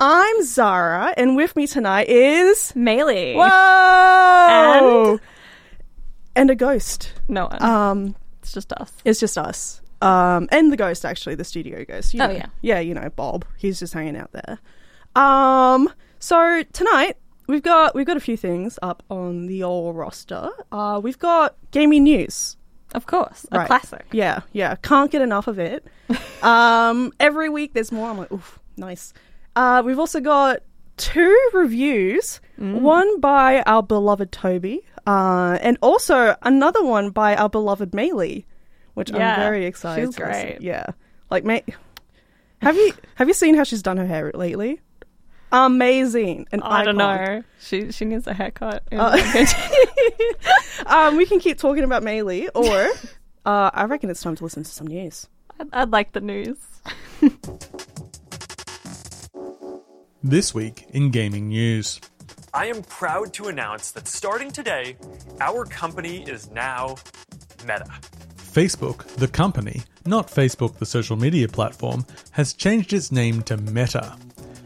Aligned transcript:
I'm 0.00 0.44
Zahra, 0.44 1.12
and 1.16 1.34
with 1.34 1.56
me 1.56 1.66
tonight 1.66 2.08
is 2.08 2.72
Maylee. 2.76 3.34
Whoa! 3.34 5.10
And? 5.12 5.20
and 6.36 6.50
a 6.50 6.54
ghost. 6.54 7.12
No 7.26 7.46
one. 7.46 7.62
Um, 7.62 8.16
it's 8.42 8.52
just 8.52 8.72
us. 8.74 8.92
it's 9.04 9.18
just 9.18 9.36
us. 9.36 9.80
Um, 10.00 10.48
and 10.52 10.72
the 10.72 10.76
ghost 10.76 11.04
actually, 11.04 11.34
the 11.34 11.42
studio 11.44 11.84
ghost. 11.84 12.14
You 12.14 12.22
Oh, 12.22 12.28
know. 12.28 12.32
yeah. 12.34 12.46
yeah, 12.62 12.78
you 12.78 12.94
know 12.94 13.08
Bob. 13.16 13.44
He's 13.56 13.80
just 13.80 13.92
hanging 13.92 14.16
out 14.16 14.30
there. 14.32 14.60
Um, 15.16 15.92
so 16.20 16.62
tonight 16.72 17.16
we've 17.48 17.62
got 17.62 17.96
we've 17.96 18.06
got 18.06 18.16
a 18.16 18.20
few 18.20 18.36
things 18.36 18.78
up 18.80 19.02
on 19.10 19.46
the 19.46 19.64
old 19.64 19.96
roster. 19.96 20.50
Uh, 20.70 21.00
we've 21.02 21.18
got 21.18 21.56
gaming 21.72 22.04
news. 22.04 22.56
Of 22.94 23.06
course. 23.06 23.44
A 23.50 23.58
Right. 23.58 23.66
classic. 23.66 24.06
Yeah, 24.12 24.40
yeah. 24.52 24.76
Can't 24.76 25.10
get 25.10 25.22
enough 25.22 25.48
of 25.48 25.58
it. 25.58 25.84
um, 26.42 27.12
every 27.18 27.48
week 27.48 27.74
there's 27.74 27.90
more. 27.90 28.08
I'm 28.08 28.16
like, 28.18 28.30
oof, 28.32 28.60
nice. 28.76 29.12
Uh, 29.56 29.82
we've 29.84 29.98
also 29.98 30.20
got 30.20 30.60
two 30.96 31.48
reviews. 31.52 32.40
Mm. 32.60 32.80
One 32.80 33.20
by 33.20 33.62
our 33.62 33.82
beloved 33.82 34.32
Tobi, 34.32 34.78
uh, 35.06 35.58
and 35.60 35.78
also 35.80 36.34
another 36.42 36.84
one 36.84 37.10
by 37.10 37.36
our 37.36 37.48
beloved 37.48 37.92
Maylee, 37.92 38.44
which 38.94 39.10
Yeah, 39.10 39.34
I'm 39.34 39.40
very 39.40 39.64
excited. 39.64 40.06
she's 40.06 40.16
great. 40.16 40.58
Yeah, 40.60 40.86
like 41.30 41.44
May. 41.44 41.62
Have 42.62 42.76
you 42.76 42.92
have 43.14 43.28
you 43.28 43.34
seen 43.34 43.54
how 43.54 43.62
she's 43.64 43.82
done 43.82 43.96
her 43.96 44.06
hair 44.06 44.32
lately? 44.34 44.80
Amazing. 45.52 46.46
An 46.52 46.62
I 46.62 46.82
don't 46.84 46.96
know. 46.96 47.42
She 47.60 47.92
she 47.92 48.04
needs 48.04 48.26
a 48.26 48.34
haircut. 48.34 48.82
Uh. 48.92 49.16
Um, 50.86 51.16
we 51.16 51.26
can 51.26 51.40
keep 51.40 51.58
talking 51.58 51.82
about 51.84 52.02
Maylee, 52.02 52.48
or 52.54 52.88
uh, 53.44 53.70
I 53.74 53.84
reckon 53.84 54.10
it's 54.10 54.22
time 54.22 54.36
to 54.36 54.44
listen 54.44 54.62
to 54.62 54.70
some 54.70 54.86
news. 54.86 55.26
I'd, 55.58 55.68
I'd 55.72 55.90
like 55.90 56.12
the 56.12 56.20
news. 56.20 56.56
This 60.24 60.52
week 60.52 60.84
in 60.90 61.12
gaming 61.12 61.46
news. 61.46 62.00
I 62.52 62.66
am 62.66 62.82
proud 62.82 63.32
to 63.34 63.46
announce 63.46 63.92
that 63.92 64.08
starting 64.08 64.50
today, 64.50 64.96
our 65.40 65.64
company 65.64 66.24
is 66.24 66.50
now 66.50 66.96
Meta. 67.62 67.88
Facebook, 68.36 69.06
the 69.14 69.28
company, 69.28 69.82
not 70.06 70.26
Facebook, 70.26 70.78
the 70.78 70.86
social 70.86 71.16
media 71.16 71.46
platform, 71.46 72.04
has 72.32 72.52
changed 72.52 72.92
its 72.92 73.12
name 73.12 73.42
to 73.42 73.56
Meta. 73.58 74.16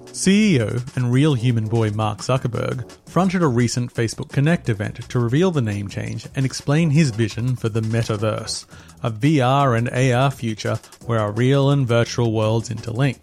CEO 0.06 0.96
and 0.96 1.12
real 1.12 1.34
human 1.34 1.68
boy 1.68 1.90
Mark 1.90 2.20
Zuckerberg 2.20 2.90
fronted 3.06 3.42
a 3.42 3.46
recent 3.46 3.92
Facebook 3.92 4.30
Connect 4.32 4.70
event 4.70 5.06
to 5.10 5.18
reveal 5.18 5.50
the 5.50 5.60
name 5.60 5.86
change 5.86 6.26
and 6.34 6.46
explain 6.46 6.88
his 6.88 7.10
vision 7.10 7.56
for 7.56 7.68
the 7.68 7.82
metaverse, 7.82 8.64
a 9.02 9.10
VR 9.10 9.76
and 9.76 9.90
AR 9.90 10.30
future 10.30 10.78
where 11.04 11.18
our 11.18 11.32
real 11.32 11.68
and 11.70 11.86
virtual 11.86 12.32
worlds 12.32 12.70
interlink. 12.70 13.18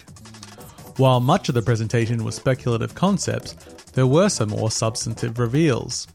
While 0.99 1.21
much 1.21 1.47
of 1.47 1.55
the 1.55 1.61
presentation 1.61 2.25
was 2.25 2.35
speculative 2.35 2.93
concepts, 2.93 3.53
there 3.93 4.05
were 4.05 4.27
some 4.27 4.49
more 4.49 4.69
substantive 4.69 5.39
reveals. 5.39 6.09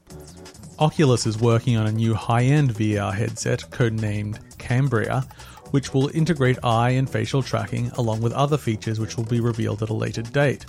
Oculus 0.78 1.24
is 1.24 1.40
working 1.40 1.78
on 1.78 1.86
a 1.86 1.92
new 1.92 2.12
high 2.12 2.42
end 2.42 2.74
VR 2.74 3.14
headset 3.14 3.60
codenamed 3.70 4.40
Cambria, 4.58 5.26
which 5.70 5.94
will 5.94 6.10
integrate 6.12 6.62
eye 6.62 6.90
and 6.90 7.08
facial 7.08 7.42
tracking 7.42 7.92
along 7.92 8.20
with 8.20 8.34
other 8.34 8.58
features 8.58 9.00
which 9.00 9.16
will 9.16 9.24
be 9.24 9.40
revealed 9.40 9.82
at 9.82 9.88
a 9.88 9.94
later 9.94 10.20
date. 10.20 10.66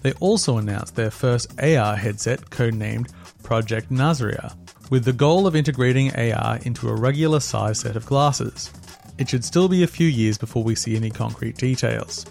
They 0.00 0.12
also 0.14 0.58
announced 0.58 0.96
their 0.96 1.12
first 1.12 1.52
AR 1.62 1.94
headset 1.94 2.40
codenamed 2.50 3.12
Project 3.44 3.92
Nazare, 3.92 4.56
with 4.90 5.04
the 5.04 5.12
goal 5.12 5.46
of 5.46 5.54
integrating 5.54 6.12
AR 6.16 6.58
into 6.64 6.88
a 6.88 6.96
regular 6.96 7.38
size 7.38 7.78
set 7.78 7.94
of 7.94 8.06
glasses. 8.06 8.72
It 9.18 9.28
should 9.28 9.44
still 9.44 9.68
be 9.68 9.84
a 9.84 9.86
few 9.86 10.08
years 10.08 10.36
before 10.36 10.64
we 10.64 10.74
see 10.74 10.96
any 10.96 11.10
concrete 11.10 11.58
details. 11.58 12.26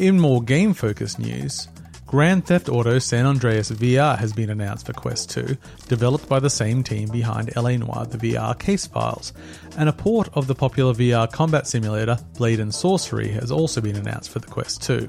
In 0.00 0.18
more 0.18 0.42
game 0.42 0.72
focused 0.72 1.18
news, 1.18 1.68
Grand 2.06 2.46
Theft 2.46 2.70
Auto 2.70 2.98
San 2.98 3.26
Andreas 3.26 3.70
VR 3.70 4.16
has 4.16 4.32
been 4.32 4.48
announced 4.48 4.86
for 4.86 4.94
Quest 4.94 5.28
2, 5.28 5.58
developed 5.88 6.26
by 6.26 6.40
the 6.40 6.48
same 6.48 6.82
team 6.82 7.10
behind 7.10 7.54
LA 7.54 7.76
Noire 7.76 8.06
the 8.06 8.16
VR 8.16 8.58
case 8.58 8.86
files, 8.86 9.34
and 9.76 9.90
a 9.90 9.92
port 9.92 10.30
of 10.32 10.46
the 10.46 10.54
popular 10.54 10.94
VR 10.94 11.30
combat 11.30 11.66
simulator 11.66 12.16
Blade 12.38 12.60
and 12.60 12.74
Sorcery 12.74 13.28
has 13.28 13.52
also 13.52 13.82
been 13.82 13.94
announced 13.94 14.30
for 14.30 14.38
the 14.38 14.46
Quest 14.46 14.82
2. 14.84 15.06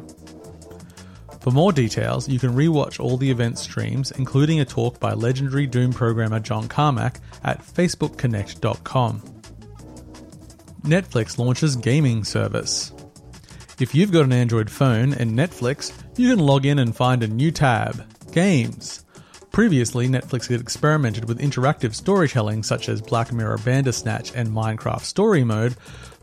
For 1.40 1.52
more 1.52 1.72
details, 1.72 2.28
you 2.28 2.38
can 2.38 2.52
rewatch 2.52 3.00
all 3.00 3.16
the 3.16 3.32
event 3.32 3.60
streams, 3.60 4.12
including 4.12 4.60
a 4.60 4.66
talk 4.66 5.00
by 5.00 5.14
legendary 5.14 5.68
Doom 5.68 5.94
programmer 5.94 6.42
John 6.42 6.68
Carmack 6.68 7.22
at 7.46 7.64
facebookconnect.com. 7.64 9.22
Netflix 10.84 11.38
launches 11.38 11.78
gaming 11.78 12.26
service. 12.26 12.92
If 13.82 13.96
you've 13.96 14.12
got 14.12 14.26
an 14.26 14.32
Android 14.32 14.70
phone 14.70 15.12
and 15.16 15.32
Netflix, 15.32 15.92
you 16.16 16.30
can 16.30 16.46
log 16.46 16.68
in 16.68 16.78
and 16.78 16.96
find 16.96 17.24
a 17.24 17.28
new 17.28 17.50
tab 17.50 18.06
Games. 18.32 19.04
Previously, 19.52 20.08
Netflix 20.08 20.48
had 20.48 20.62
experimented 20.62 21.28
with 21.28 21.40
interactive 21.40 21.96
storytelling 21.96 22.62
such 22.62 22.90
as 22.90 23.02
Black 23.02 23.34
Mirror 23.34 23.58
Bandersnatch 23.58 24.34
and 24.36 24.50
Minecraft 24.50 25.02
Story 25.02 25.44
Mode, 25.44 25.76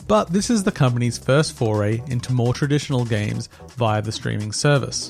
but 0.06 0.32
this 0.32 0.50
is 0.50 0.62
the 0.62 0.70
company's 0.70 1.18
first 1.18 1.52
foray 1.52 2.00
into 2.06 2.32
more 2.32 2.54
traditional 2.54 3.04
games 3.04 3.48
via 3.70 4.02
the 4.02 4.12
streaming 4.12 4.52
service. 4.52 5.08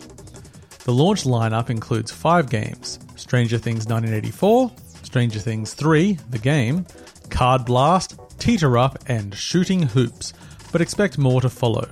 The 0.85 0.93
launch 0.95 1.25
lineup 1.25 1.69
includes 1.69 2.11
five 2.11 2.49
games 2.49 2.99
Stranger 3.17 3.59
Things 3.59 3.85
1984, 3.85 4.73
Stranger 5.03 5.39
Things 5.39 5.75
3, 5.75 6.15
the 6.31 6.39
game, 6.39 6.87
Card 7.29 7.67
Blast, 7.67 8.19
Teeter 8.39 8.79
Up, 8.79 8.99
and 9.07 9.35
Shooting 9.35 9.83
Hoops, 9.83 10.33
but 10.73 10.81
expect 10.81 11.19
more 11.19 11.43
to 11.43 11.51
follow. 11.51 11.87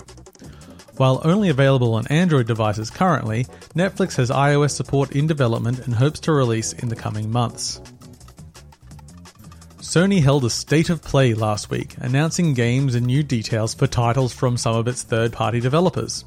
While 0.97 1.21
only 1.25 1.51
available 1.51 1.95
on 1.95 2.07
Android 2.07 2.47
devices 2.47 2.91
currently, 2.91 3.45
Netflix 3.75 4.17
has 4.17 4.31
iOS 4.31 4.71
support 4.71 5.12
in 5.12 5.27
development 5.27 5.81
and 5.81 5.95
hopes 5.95 6.21
to 6.21 6.33
release 6.33 6.73
in 6.73 6.89
the 6.89 6.97
coming 6.97 7.31
months. 7.31 7.81
Sony 9.79 10.23
held 10.23 10.45
a 10.45 10.51
state 10.51 10.91
of 10.91 11.03
play 11.03 11.35
last 11.35 11.71
week, 11.71 11.95
announcing 11.99 12.55
games 12.55 12.95
and 12.95 13.06
new 13.06 13.23
details 13.23 13.75
for 13.75 13.87
titles 13.87 14.33
from 14.33 14.56
some 14.56 14.75
of 14.75 14.89
its 14.89 15.03
third 15.03 15.33
party 15.33 15.61
developers. 15.61 16.25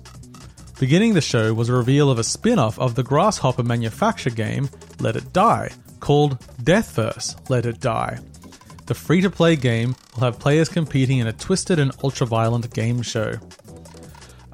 Beginning 0.79 1.13
the 1.13 1.22
show 1.22 1.53
was 1.53 1.68
a 1.68 1.74
reveal 1.74 2.09
of 2.09 2.19
a 2.19 2.24
spin 2.24 2.58
off 2.58 2.79
of 2.79 2.96
the 2.96 3.03
Grasshopper 3.03 3.63
manufacture 3.63 4.29
game, 4.29 4.69
Let 5.00 5.18
It 5.18 5.34
Die, 5.34 5.69
called 6.00 6.40
Deathverse 6.63 7.50
Let 7.50 7.66
It 7.66 7.79
Die. 7.79 8.18
The 8.85 8.96
free 8.96 9.22
to 9.22 9.29
play 9.29 9.56
game 9.56 9.96
will 10.16 10.24
have 10.24 10.40
players 10.40 10.69
competing 10.69 11.19
in 11.19 11.28
a 11.28 11.34
twisted 11.34 11.79
and 11.79 11.91
ultra 12.03 12.25
violent 12.25 12.74
game 12.74 13.02
show. 13.02 13.34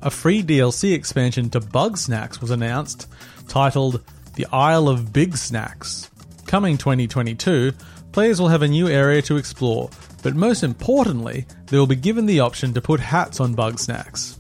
A 0.06 0.12
free 0.12 0.44
DLC 0.44 0.94
expansion 0.94 1.50
to 1.50 1.60
Bugsnax 1.60 2.40
was 2.40 2.52
announced, 2.52 3.08
titled 3.48 4.04
The 4.36 4.46
Isle 4.52 4.88
of 4.88 5.12
Bigsnax. 5.12 6.12
Coming 6.46 6.78
2022, 6.78 7.72
players 8.12 8.40
will 8.40 8.50
have 8.50 8.62
a 8.62 8.68
new 8.68 8.88
area 8.88 9.24
to 9.24 9.38
explore, 9.38 9.90
but 10.22 10.36
most 10.36 10.62
importantly, 10.62 11.48
they 11.66 11.80
will 11.80 11.88
be 11.88 11.96
given 11.96 12.28
the 12.28 12.40
option 12.40 12.72
to 12.76 12.82
put 12.82 13.00
hats 13.00 13.40
on 13.40 13.56
Bugsnax. 13.56 14.38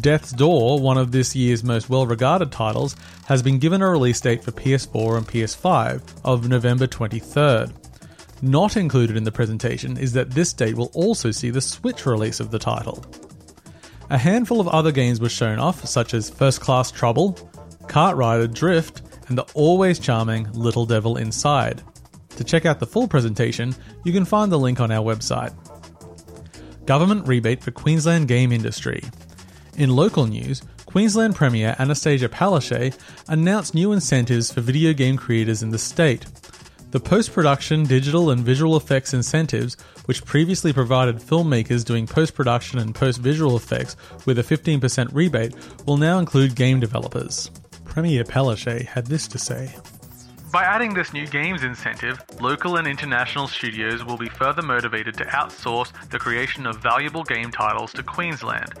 Death's 0.00 0.32
Door, 0.32 0.80
one 0.80 0.96
of 0.96 1.12
this 1.12 1.36
year's 1.36 1.62
most 1.62 1.90
well 1.90 2.06
regarded 2.06 2.50
titles, 2.50 2.96
has 3.26 3.42
been 3.42 3.58
given 3.58 3.82
a 3.82 3.90
release 3.90 4.22
date 4.22 4.42
for 4.42 4.52
PS4 4.52 5.18
and 5.18 5.28
PS5 5.28 6.00
of 6.24 6.48
November 6.48 6.86
23rd. 6.86 7.74
Not 8.40 8.78
included 8.78 9.18
in 9.18 9.24
the 9.24 9.32
presentation 9.32 9.98
is 9.98 10.14
that 10.14 10.30
this 10.30 10.54
date 10.54 10.76
will 10.76 10.90
also 10.94 11.30
see 11.30 11.50
the 11.50 11.60
Switch 11.60 12.06
release 12.06 12.40
of 12.40 12.50
the 12.50 12.58
title. 12.58 13.04
A 14.08 14.18
handful 14.18 14.60
of 14.60 14.68
other 14.68 14.92
games 14.92 15.20
were 15.20 15.28
shown 15.28 15.58
off, 15.58 15.84
such 15.84 16.14
as 16.14 16.30
First 16.30 16.60
Class 16.60 16.92
Trouble, 16.92 17.32
Kart 17.86 18.16
Rider 18.16 18.46
Drift, 18.46 19.02
and 19.28 19.36
the 19.36 19.46
always 19.54 19.98
charming 19.98 20.50
Little 20.52 20.86
Devil 20.86 21.16
Inside. 21.16 21.82
To 22.36 22.44
check 22.44 22.66
out 22.66 22.78
the 22.78 22.86
full 22.86 23.08
presentation, 23.08 23.74
you 24.04 24.12
can 24.12 24.24
find 24.24 24.52
the 24.52 24.58
link 24.58 24.78
on 24.78 24.92
our 24.92 25.04
website. 25.04 25.52
Government 26.86 27.26
rebate 27.26 27.64
for 27.64 27.72
Queensland 27.72 28.28
game 28.28 28.52
industry. 28.52 29.02
In 29.76 29.90
local 29.90 30.26
news, 30.26 30.62
Queensland 30.84 31.34
Premier 31.34 31.74
Anastasia 31.80 32.28
Palaszczuk 32.28 32.96
announced 33.26 33.74
new 33.74 33.92
incentives 33.92 34.52
for 34.52 34.60
video 34.60 34.92
game 34.92 35.16
creators 35.16 35.64
in 35.64 35.70
the 35.70 35.78
state. 35.78 36.26
The 36.92 37.00
post 37.00 37.32
production 37.32 37.84
digital 37.84 38.30
and 38.30 38.42
visual 38.42 38.76
effects 38.76 39.12
incentives, 39.12 39.76
which 40.04 40.24
previously 40.24 40.72
provided 40.72 41.16
filmmakers 41.16 41.84
doing 41.84 42.06
post 42.06 42.34
production 42.34 42.78
and 42.78 42.94
post 42.94 43.18
visual 43.20 43.56
effects 43.56 43.96
with 44.24 44.38
a 44.38 44.42
15% 44.42 45.12
rebate, 45.12 45.54
will 45.84 45.96
now 45.96 46.18
include 46.20 46.54
game 46.54 46.78
developers. 46.78 47.50
Premier 47.84 48.22
Palaszczuk 48.22 48.86
had 48.86 49.06
this 49.06 49.26
to 49.28 49.38
say. 49.38 49.74
By 50.52 50.62
adding 50.62 50.94
this 50.94 51.12
new 51.12 51.26
games 51.26 51.64
incentive, 51.64 52.22
local 52.40 52.76
and 52.76 52.86
international 52.86 53.48
studios 53.48 54.04
will 54.04 54.16
be 54.16 54.28
further 54.28 54.62
motivated 54.62 55.16
to 55.18 55.24
outsource 55.24 55.90
the 56.10 56.20
creation 56.20 56.66
of 56.66 56.80
valuable 56.82 57.24
game 57.24 57.50
titles 57.50 57.92
to 57.94 58.04
Queensland, 58.04 58.72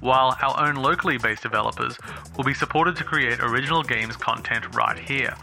while 0.00 0.36
our 0.42 0.68
own 0.68 0.74
locally 0.74 1.16
based 1.16 1.42
developers 1.42 1.96
will 2.36 2.44
be 2.44 2.52
supported 2.52 2.96
to 2.96 3.04
create 3.04 3.38
original 3.40 3.84
games 3.84 4.16
content 4.16 4.74
right 4.74 4.98
here. 4.98 5.34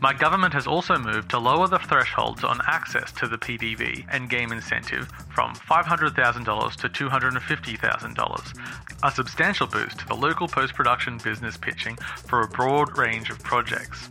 My 0.00 0.12
government 0.12 0.54
has 0.54 0.66
also 0.66 0.96
moved 0.96 1.30
to 1.30 1.38
lower 1.38 1.66
the 1.66 1.78
thresholds 1.78 2.44
on 2.44 2.60
access 2.66 3.10
to 3.12 3.26
the 3.26 3.38
PDV 3.38 4.06
and 4.10 4.30
game 4.30 4.52
incentive 4.52 5.08
from 5.34 5.54
$500,000 5.54 6.76
to 6.76 6.88
$250,000, 6.88 8.58
a 9.02 9.10
substantial 9.10 9.66
boost 9.66 9.98
to 9.98 10.06
the 10.06 10.14
local 10.14 10.46
post 10.46 10.74
production 10.74 11.18
business 11.18 11.56
pitching 11.56 11.96
for 12.26 12.42
a 12.42 12.48
broad 12.48 12.96
range 12.96 13.30
of 13.30 13.42
projects. 13.42 14.08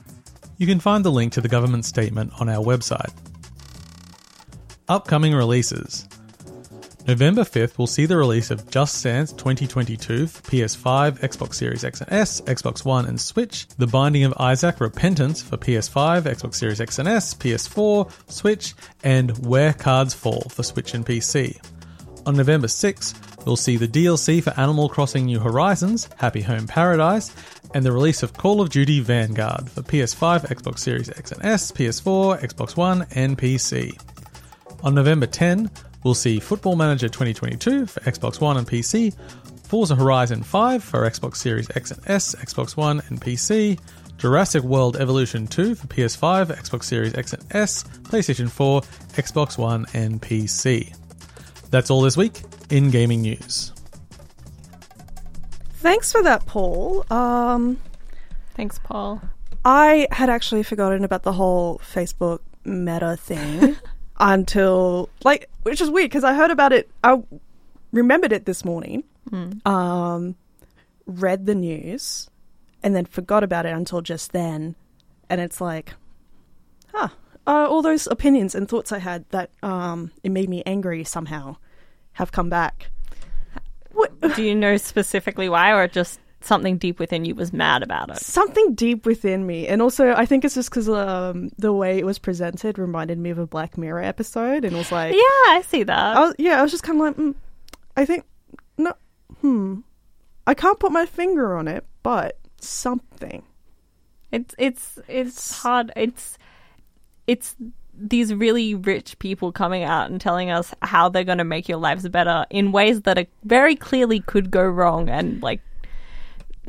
You 0.58 0.68
can 0.68 0.80
find 0.80 1.06
the 1.06 1.12
link 1.12 1.34
to 1.34 1.42
the 1.42 1.48
government 1.48 1.86
statement 1.86 2.34
on 2.40 2.50
our 2.50 2.64
website. 2.64 3.14
Upcoming 4.90 5.34
releases 5.34 6.08
November 7.08 7.44
5th 7.44 7.78
will 7.78 7.88
see 7.88 8.06
the 8.06 8.18
release 8.18 8.52
of 8.52 8.70
Just 8.70 9.02
Dance 9.02 9.32
2022 9.32 10.28
for 10.28 10.42
PS5, 10.42 11.20
Xbox 11.22 11.54
Series 11.54 11.86
X 11.86 12.02
and 12.02 12.12
S, 12.12 12.42
Xbox 12.42 12.84
One, 12.84 13.06
and 13.06 13.18
Switch, 13.18 13.66
The 13.78 13.88
Binding 13.88 14.26
of 14.26 14.34
Isaac 14.38 14.82
Repentance 14.82 15.42
for 15.42 15.56
PS5, 15.56 16.24
Xbox 16.24 16.56
Series 16.56 16.82
X 16.82 17.00
and 17.00 17.08
S, 17.08 17.34
PS4, 17.34 18.12
Switch, 18.30 18.74
and 19.06 19.32
Where 19.48 19.72
Cards 19.72 20.14
Fall 20.14 20.50
for 20.50 20.64
Switch 20.64 20.94
and 20.94 21.06
PC. 21.06 21.58
On 22.26 22.36
November 22.36 22.68
6th, 22.68 23.46
we'll 23.46 23.56
see 23.56 23.78
the 23.78 23.88
DLC 23.88 24.44
for 24.44 24.52
Animal 24.60 24.90
Crossing 24.90 25.28
New 25.28 25.40
Horizons, 25.40 26.10
Happy 26.18 26.42
Home 26.42 26.68
Paradise, 26.68 27.34
and 27.74 27.86
the 27.86 27.94
release 27.94 28.22
of 28.22 28.34
Call 28.34 28.60
of 28.60 28.70
Duty 28.70 29.00
Vanguard 29.00 29.70
for 29.70 29.82
PS5, 29.82 30.50
Xbox 30.50 30.80
Series 30.80 31.10
X 31.10 31.32
and 31.32 31.46
S, 31.46 31.72
PS4, 31.72 32.42
Xbox 32.42 32.76
One, 32.76 33.08
and 33.12 33.38
PC. 33.38 33.98
On 34.84 34.94
November 34.94 35.26
10, 35.26 35.72
we'll 36.08 36.14
see 36.14 36.40
Football 36.40 36.78
Manager 36.78 37.10
2022 37.10 37.86
for 37.86 38.00
Xbox 38.00 38.40
One 38.40 38.56
and 38.56 38.66
PC, 38.66 39.14
Forza 39.66 39.94
Horizon 39.94 40.42
5 40.42 40.82
for 40.82 41.02
Xbox 41.02 41.36
Series 41.36 41.70
X 41.76 41.92
and 41.92 42.02
S, 42.10 42.34
Xbox 42.36 42.78
One, 42.78 43.02
and 43.10 43.20
PC, 43.20 43.78
Jurassic 44.18 44.64
World 44.64 44.96
Evolution 44.96 45.48
2 45.48 45.76
for 45.76 45.86
PS5, 45.88 46.56
Xbox 46.56 46.86
Series 46.86 47.14
X 47.14 47.34
and 47.34 47.44
S, 47.54 47.84
PlayStation 48.04 48.50
4, 48.50 48.82
Xbox 49.18 49.58
One, 49.58 49.86
and 49.94 50.22
PC. 50.22 50.96
That's 51.72 51.90
all 51.90 52.00
this 52.00 52.16
week 52.16 52.42
in 52.70 52.90
gaming 52.90 53.22
news. 53.22 53.74
Thanks 55.74 56.14
for 56.14 56.24
that, 56.24 56.46
Paul. 56.46 57.04
Um, 57.12 57.78
Thanks, 58.54 58.80
Paul. 58.80 59.22
I 59.66 60.08
had 60.12 60.30
actually 60.30 60.64
forgotten 60.64 61.04
about 61.04 61.24
the 61.24 61.34
whole 61.34 61.80
Facebook 61.80 62.40
meta 62.64 63.18
thing 63.18 63.76
until 64.20 65.10
like, 65.24 65.50
which 65.64 65.82
is 65.82 65.90
weird 65.90 66.10
because 66.10 66.24
I 66.24 66.34
heard 66.34 66.52
about 66.52 66.74
it. 66.74 66.90
I 67.04 67.22
remembered 67.92 68.32
it 68.32 68.46
this 68.46 68.64
morning. 68.66 69.04
Um, 69.66 70.36
read 71.06 71.46
the 71.46 71.56
news 71.56 72.30
and 72.84 72.96
then 72.96 73.06
forgot 73.06 73.44
about 73.44 73.66
it 73.66 73.74
until 73.74 74.02
just 74.02 74.32
then, 74.32 74.76
and 75.30 75.42
it's 75.42 75.60
like, 75.62 75.94
huh. 76.94 77.10
Uh, 77.46 77.66
all 77.66 77.82
those 77.82 78.08
opinions 78.08 78.56
and 78.56 78.68
thoughts 78.68 78.92
I 78.92 79.00
had 79.00 79.24
that 79.30 79.52
um, 79.64 80.12
it 80.22 80.32
made 80.32 80.50
me 80.50 80.64
angry 80.66 81.06
somehow 81.06 81.56
have 82.14 82.34
come 82.34 82.50
back. 82.50 82.90
What? 83.94 84.20
Do 84.36 84.44
you 84.44 84.54
know 84.54 84.76
specifically 84.76 85.48
why, 85.48 85.72
or 85.72 85.88
just 85.88 86.20
something 86.42 86.78
deep 86.78 87.00
within 87.00 87.26
you 87.26 87.34
was 87.36 87.52
mad 87.52 87.84
about 87.84 88.10
it? 88.10 88.18
something 88.18 88.74
deep 88.76 89.06
within 89.06 89.46
me 89.46 89.68
and 89.68 89.82
also 89.82 90.12
i 90.14 90.26
think 90.26 90.46
it's 90.46 90.56
just 90.56 90.70
because 90.70 90.88
um, 90.88 91.50
the 91.58 91.74
way 91.74 91.98
it 91.98 92.06
was 92.06 92.20
presented 92.20 92.78
reminded 92.78 93.18
me 93.18 93.30
of 93.30 93.38
a 93.40 93.48
black 93.48 93.78
mirror 93.78 94.02
episode 94.02 94.64
and 94.64 94.74
it 94.74 94.78
was 94.78 94.92
like 94.92 95.14
Yeah, 95.14 95.20
I 95.50 95.64
see 95.68 95.84
that. 95.84 96.18
I 96.18 96.20
was, 96.22 96.36
yeah 96.38 96.60
i 96.60 96.62
was 96.62 96.72
just 96.72 96.84
kind 96.84 97.00
of 97.02 97.06
like 97.08 97.16
mm, 97.18 97.36
i 97.96 98.06
think 98.06 98.24
no 98.78 98.94
hmm 99.42 99.80
i 100.46 100.54
can't 100.54 100.80
put 100.80 100.92
my 100.92 101.06
finger 101.06 101.56
on 101.58 101.68
it 101.68 101.86
but 102.04 102.38
something 102.62 103.44
It's 104.32 104.54
it's 104.58 105.00
it's 105.08 105.58
hard. 105.62 105.92
It's 105.96 106.38
it's 107.28 107.56
these 108.00 108.34
really 108.34 108.76
rich 108.76 109.18
people 109.20 109.52
coming 109.52 109.84
out 109.84 110.10
and 110.12 110.22
telling 110.22 110.52
us 110.52 110.74
how 110.84 111.10
they're 111.10 111.24
going 111.24 111.40
to 111.40 111.44
make 111.44 111.68
your 111.68 111.80
lives 111.80 112.08
better 112.10 112.46
in 112.50 112.72
ways 112.72 113.02
that 113.02 113.18
are 113.18 113.26
very 113.44 113.76
clearly 113.76 114.20
could 114.20 114.52
go 114.52 114.64
wrong 114.64 115.10
and 115.10 115.42
like 115.42 115.62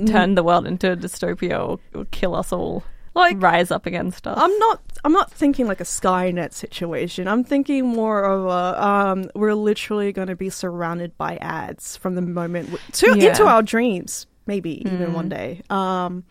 turn 0.06 0.34
the 0.34 0.42
world 0.42 0.66
into 0.66 0.92
a 0.92 0.96
dystopia 0.96 1.58
or, 1.58 1.78
or 1.94 2.04
kill 2.06 2.34
us 2.34 2.52
all. 2.52 2.82
Like- 3.14 3.42
rise 3.42 3.72
up 3.72 3.84
against 3.84 4.28
us. 4.28 4.38
i'm 4.40 4.56
not 4.60 4.80
i'm 5.02 5.12
not 5.12 5.28
thinking 5.32 5.66
like 5.66 5.80
a 5.80 5.84
skynet 5.84 6.52
situation 6.52 7.26
i'm 7.26 7.42
thinking 7.42 7.84
more 7.88 8.22
of 8.22 8.44
a 8.46 8.84
um 8.86 9.30
we're 9.34 9.54
literally 9.54 10.12
going 10.12 10.28
to 10.28 10.36
be 10.36 10.50
surrounded 10.50 11.16
by 11.18 11.36
ads 11.38 11.96
from 11.96 12.14
the 12.14 12.20
moment 12.22 12.70
we, 12.70 12.78
to 12.92 13.18
Yeah. 13.18 13.30
into 13.30 13.44
our 13.44 13.60
dreams 13.62 14.28
maybe 14.46 14.82
even 14.86 15.14
one 15.14 15.28
day 15.28 15.62
um 15.68 16.22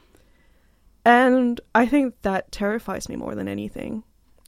and 1.05 1.59
i 1.75 1.85
think 1.85 2.13
that 2.21 2.51
terrifies 2.53 3.09
me 3.09 3.15
more 3.17 3.35
than 3.35 3.47
anything 3.49 4.03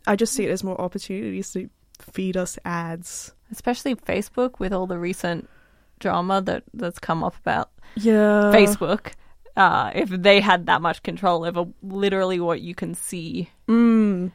i 0.08 0.16
just 0.16 0.32
see 0.34 0.46
it 0.46 0.50
as 0.52 0.64
more 0.64 0.80
opportunities 0.80 1.52
to 1.52 1.70
feed 2.00 2.38
us 2.38 2.58
ads 2.64 3.34
especially 3.52 3.96
Facebook 3.96 4.60
with 4.60 4.72
all 4.72 4.88
the 4.88 4.98
recent 5.00 5.50
drama 6.00 6.42
that 6.42 6.64
that's 6.74 7.00
come 7.00 7.24
up 7.24 7.36
about 7.38 7.70
yeah. 7.96 8.52
Facebook. 8.54 9.14
Uh, 9.56 9.92
if 9.94 10.10
they 10.10 10.40
had 10.40 10.66
that 10.68 10.82
much 10.82 11.04
control 11.04 11.44
over 11.44 11.66
literally 11.84 12.40
what 12.40 12.62
you 12.62 12.74
can 12.74 12.94
see, 12.96 13.50
mm, 13.68 14.32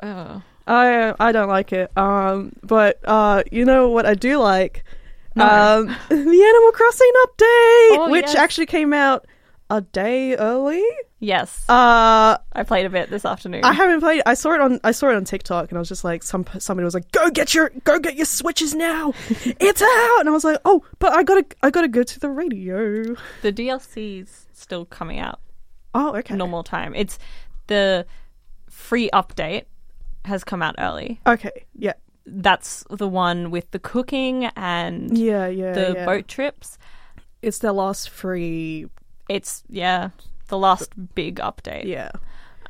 uh, 0.00 0.40
i 0.66 1.14
i 1.20 1.30
don't 1.30 1.48
like 1.48 1.72
it 1.72 1.94
um 1.98 2.50
but 2.62 2.98
uh 3.04 3.42
you 3.52 3.64
know 3.64 3.88
what 3.88 4.06
i 4.06 4.14
do 4.14 4.38
like? 4.38 4.82
Um 5.36 5.86
the 6.08 6.14
animal 6.14 6.72
crossing 6.72 7.12
update 7.24 7.98
Oh, 7.98 8.08
which 8.10 8.26
yes. 8.26 8.36
actually 8.36 8.66
came 8.66 8.92
out 8.92 9.26
a 9.68 9.80
day 9.80 10.36
early 10.36 10.82
yes, 11.24 11.64
uh 11.68 12.38
I 12.52 12.62
played 12.64 12.86
a 12.86 12.90
bit 12.90 13.10
this 13.10 13.24
afternoon. 13.24 13.64
I 13.64 13.72
haven't 13.72 14.00
played. 14.00 14.22
I 14.26 14.34
saw 14.34 14.52
it 14.52 14.60
on. 14.60 14.80
I 14.84 14.92
saw 14.92 15.08
it 15.10 15.16
on 15.16 15.24
TikTok, 15.24 15.70
and 15.70 15.78
I 15.78 15.80
was 15.80 15.88
just 15.88 16.04
like, 16.04 16.22
some 16.22 16.44
somebody 16.58 16.84
was 16.84 16.94
like, 16.94 17.10
"Go 17.12 17.30
get 17.30 17.54
your, 17.54 17.70
go 17.84 17.98
get 17.98 18.14
your 18.16 18.26
switches 18.26 18.74
now, 18.74 19.12
it's 19.28 19.82
out!" 19.82 20.20
And 20.20 20.28
I 20.28 20.32
was 20.32 20.44
like, 20.44 20.58
"Oh, 20.64 20.84
but 20.98 21.12
I 21.12 21.22
gotta, 21.22 21.44
I 21.62 21.70
gotta 21.70 21.88
go 21.88 22.02
to 22.02 22.20
the 22.20 22.30
radio." 22.30 23.16
the 23.42 23.52
DLC's 23.52 24.46
still 24.52 24.84
coming 24.84 25.18
out 25.18 25.40
Oh, 25.94 26.16
okay. 26.16 26.34
normal 26.34 26.62
time. 26.64 26.94
It's 26.94 27.18
the 27.66 28.06
free 28.68 29.08
update 29.12 29.64
has 30.24 30.42
come 30.44 30.62
out 30.62 30.74
early. 30.78 31.20
Okay, 31.26 31.66
yeah, 31.74 31.92
That's 32.26 32.84
the 32.90 33.08
one 33.08 33.50
with 33.50 33.70
the 33.70 33.78
cooking 33.78 34.46
and 34.56 35.16
yeah, 35.16 35.46
yeah. 35.46 35.72
the 35.72 35.92
yeah. 35.96 36.04
boat 36.04 36.28
trips. 36.28 36.78
It's 37.42 37.58
their 37.58 37.72
last 37.72 38.08
free. 38.10 38.86
It's 39.28 39.62
yeah, 39.68 40.10
the 40.48 40.58
last 40.58 40.90
big 41.14 41.36
update. 41.36 41.84
Yeah, 41.84 42.10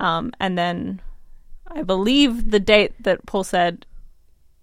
Um, 0.01 0.33
and 0.41 0.57
then 0.59 1.01
I 1.69 1.83
believe 1.83 2.51
the 2.51 2.61
date 2.61 2.93
that 3.03 3.25
Paul 3.27 3.45
said 3.45 3.87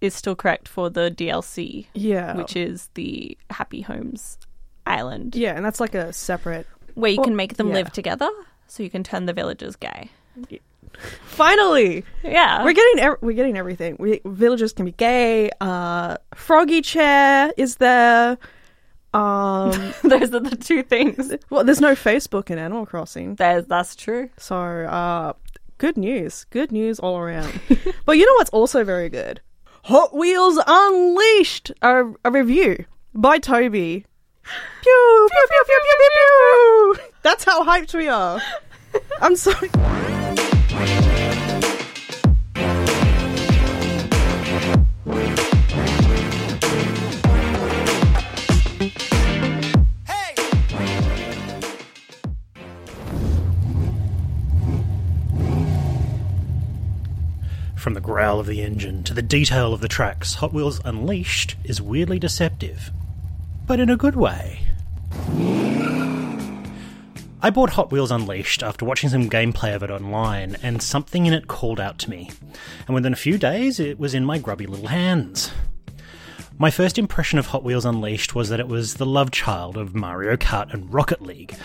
is 0.00 0.14
still 0.14 0.34
correct 0.34 0.66
for 0.68 0.90
the 0.90 1.10
DLC, 1.10 1.86
yeah, 1.94 2.34
which 2.36 2.56
is 2.56 2.88
the 2.94 3.36
Happy 3.50 3.82
Homes 3.82 4.38
Island, 4.86 5.36
yeah, 5.36 5.54
and 5.54 5.64
that's 5.64 5.78
like 5.80 5.94
a 5.94 6.12
separate. 6.12 6.66
where 6.94 7.10
you 7.10 7.18
Well, 7.18 7.26
can 7.26 7.36
make 7.36 7.56
them 7.56 7.68
yeah. 7.68 7.74
live 7.74 7.92
together, 7.92 8.28
so 8.66 8.82
you 8.82 8.90
can 8.90 9.04
turn 9.04 9.26
the 9.26 9.32
villagers 9.32 9.76
gay. 9.76 10.10
Finally, 11.24 12.04
Yeah, 12.22 12.64
we're 12.64 12.72
getting 12.74 13.00
ev- 13.00 13.18
we're 13.20 13.32
getting 13.36 13.56
everything. 13.56 13.96
We 13.98 14.20
villagers 14.24 14.72
can 14.72 14.84
be 14.84 14.92
gay. 14.92 15.50
Uh, 15.60 16.16
Froggy 16.34 16.82
Chair 16.82 17.52
is 17.56 17.76
there. 17.76 18.36
Um, 19.14 19.70
those 20.02 20.34
are 20.34 20.40
the 20.40 20.56
two 20.58 20.82
things. 20.82 21.34
well, 21.50 21.64
there's 21.64 21.80
no 21.80 21.94
Facebook 21.94 22.50
in 22.50 22.58
Animal 22.58 22.86
Crossing. 22.86 23.34
There's 23.34 23.66
that's 23.66 23.94
true. 23.94 24.30
So, 24.38 24.56
uh, 24.56 25.34
good 25.78 25.96
news. 25.96 26.46
Good 26.50 26.72
news 26.72 26.98
all 26.98 27.18
around. 27.18 27.60
but 28.06 28.18
you 28.18 28.26
know 28.26 28.34
what's 28.34 28.50
also 28.50 28.84
very 28.84 29.08
good? 29.08 29.40
Hot 29.84 30.14
Wheels 30.14 30.58
Unleashed, 30.66 31.72
a, 31.82 32.04
a 32.24 32.30
review 32.30 32.84
by 33.14 33.38
Tobi. 33.38 34.04
Pew, 34.82 35.28
pew, 35.30 35.46
pew, 35.48 35.64
pew, 35.66 35.80
pew, 35.82 35.96
pew, 35.98 36.10
pew. 36.14 36.96
That's 37.22 37.44
how 37.44 37.64
hyped 37.64 37.94
we 37.94 38.08
are. 38.08 38.40
I'm 39.20 39.36
sorry. 39.36 39.70
Of 58.40 58.46
the 58.46 58.62
engine 58.62 59.02
to 59.04 59.14
the 59.14 59.22
detail 59.22 59.72
of 59.72 59.80
the 59.80 59.88
tracks, 59.88 60.34
Hot 60.34 60.52
Wheels 60.52 60.80
Unleashed 60.84 61.56
is 61.64 61.80
weirdly 61.80 62.18
deceptive. 62.18 62.90
But 63.66 63.80
in 63.80 63.90
a 63.90 63.96
good 63.96 64.16
way. 64.16 64.60
I 67.44 67.50
bought 67.50 67.70
Hot 67.70 67.90
Wheels 67.90 68.10
Unleashed 68.10 68.62
after 68.62 68.84
watching 68.84 69.10
some 69.10 69.28
gameplay 69.28 69.74
of 69.74 69.82
it 69.82 69.90
online, 69.90 70.56
and 70.62 70.82
something 70.82 71.26
in 71.26 71.32
it 71.32 71.48
called 71.48 71.80
out 71.80 71.98
to 71.98 72.10
me. 72.10 72.30
And 72.86 72.94
within 72.94 73.12
a 73.12 73.16
few 73.16 73.36
days, 73.36 73.80
it 73.80 73.98
was 73.98 74.14
in 74.14 74.24
my 74.24 74.38
grubby 74.38 74.66
little 74.66 74.86
hands. 74.86 75.50
My 76.62 76.70
first 76.70 76.96
impression 76.96 77.40
of 77.40 77.46
Hot 77.46 77.64
Wheels 77.64 77.84
Unleashed 77.84 78.36
was 78.36 78.48
that 78.50 78.60
it 78.60 78.68
was 78.68 78.94
the 78.94 79.04
love 79.04 79.32
child 79.32 79.76
of 79.76 79.96
Mario 79.96 80.36
Kart 80.36 80.72
and 80.72 80.94
Rocket 80.94 81.20
League. 81.20 81.56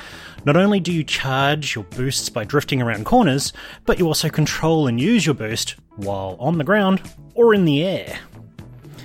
Not 0.44 0.58
only 0.58 0.80
do 0.80 0.92
you 0.92 1.04
charge 1.04 1.76
your 1.76 1.84
boosts 1.84 2.30
by 2.30 2.46
drifting 2.46 2.82
around 2.82 3.06
corners, 3.06 3.54
but 3.86 4.00
you 4.00 4.08
also 4.08 4.28
control 4.28 4.88
and 4.88 5.00
use 5.00 5.24
your 5.24 5.36
boost 5.36 5.76
while 5.98 6.36
on 6.40 6.58
the 6.58 6.64
ground 6.64 7.00
or 7.36 7.54
in 7.54 7.66
the 7.66 7.84
air. 7.84 8.18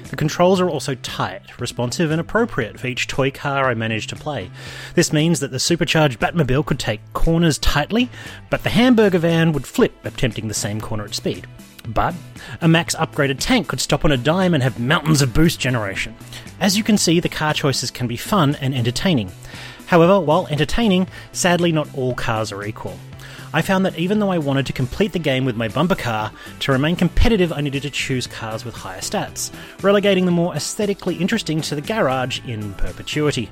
The 0.09 0.17
controls 0.17 0.63
are 0.63 0.71
also 0.71 0.95
tight, 0.95 1.61
responsive, 1.61 2.11
and 2.11 2.23
appropriate 2.23 2.81
for 2.81 2.87
each 2.87 3.07
toy 3.07 3.31
car 3.31 3.69
I 3.69 3.75
managed 3.75 4.09
to 4.09 4.17
play. 4.17 4.51
This 4.95 5.13
means 5.13 5.41
that 5.41 5.51
the 5.51 5.61
supercharged 5.61 6.19
Batmobile 6.19 6.65
could 6.65 6.79
take 6.79 7.03
corners 7.13 7.59
tightly, 7.59 8.09
but 8.49 8.63
the 8.63 8.71
hamburger 8.71 9.19
van 9.19 9.53
would 9.53 9.67
flip 9.67 9.93
attempting 10.07 10.49
the 10.49 10.55
same 10.55 10.81
corner 10.81 11.05
at 11.05 11.15
speed. 11.15 11.47
But 11.89 12.15
a 12.61 12.69
max 12.69 12.95
upgraded 12.95 13.39
tank 13.39 13.69
could 13.69 13.81
stop 13.81 14.05
on 14.05 14.13
a 14.13 14.17
dime 14.17 14.55
and 14.55 14.63
have 14.63 14.79
mountains 14.79 15.21
of 15.21 15.35
boost 15.35 15.59
generation. 15.59 16.15
As 16.61 16.77
you 16.77 16.85
can 16.85 16.97
see, 16.97 17.19
the 17.19 17.29
car 17.29 17.55
choices 17.55 17.91
can 17.91 18.07
be 18.07 18.17
fun 18.17 18.57
and 18.57 18.75
entertaining. 18.75 19.33
However, 19.87 20.21
while 20.21 20.47
entertaining, 20.47 21.09
sadly 21.33 21.73
not 21.73 21.93
all 21.95 22.15
cars 22.15 22.53
are 22.53 22.65
equal. 22.65 22.99
I 23.55 23.61
found 23.61 23.85
that 23.85 23.99
even 23.99 24.19
though 24.19 24.31
I 24.31 24.39
wanted 24.39 24.65
to 24.67 24.73
complete 24.73 25.13
the 25.13 25.19
game 25.19 25.45
with 25.45 25.57
my 25.57 25.69
bumper 25.69 25.95
car, 25.95 26.33
to 26.61 26.73
remain 26.73 26.97
competitive 26.97 27.53
I 27.53 27.61
needed 27.61 27.83
to 27.83 27.91
choose 27.91 28.27
cars 28.27 28.65
with 28.65 28.75
higher 28.75 29.01
stats, 29.01 29.53
relegating 29.83 30.25
the 30.25 30.33
more 30.33 30.55
aesthetically 30.55 31.17
interesting 31.17 31.61
to 31.63 31.75
the 31.75 31.83
garage 31.83 32.41
in 32.47 32.73
perpetuity. 32.75 33.51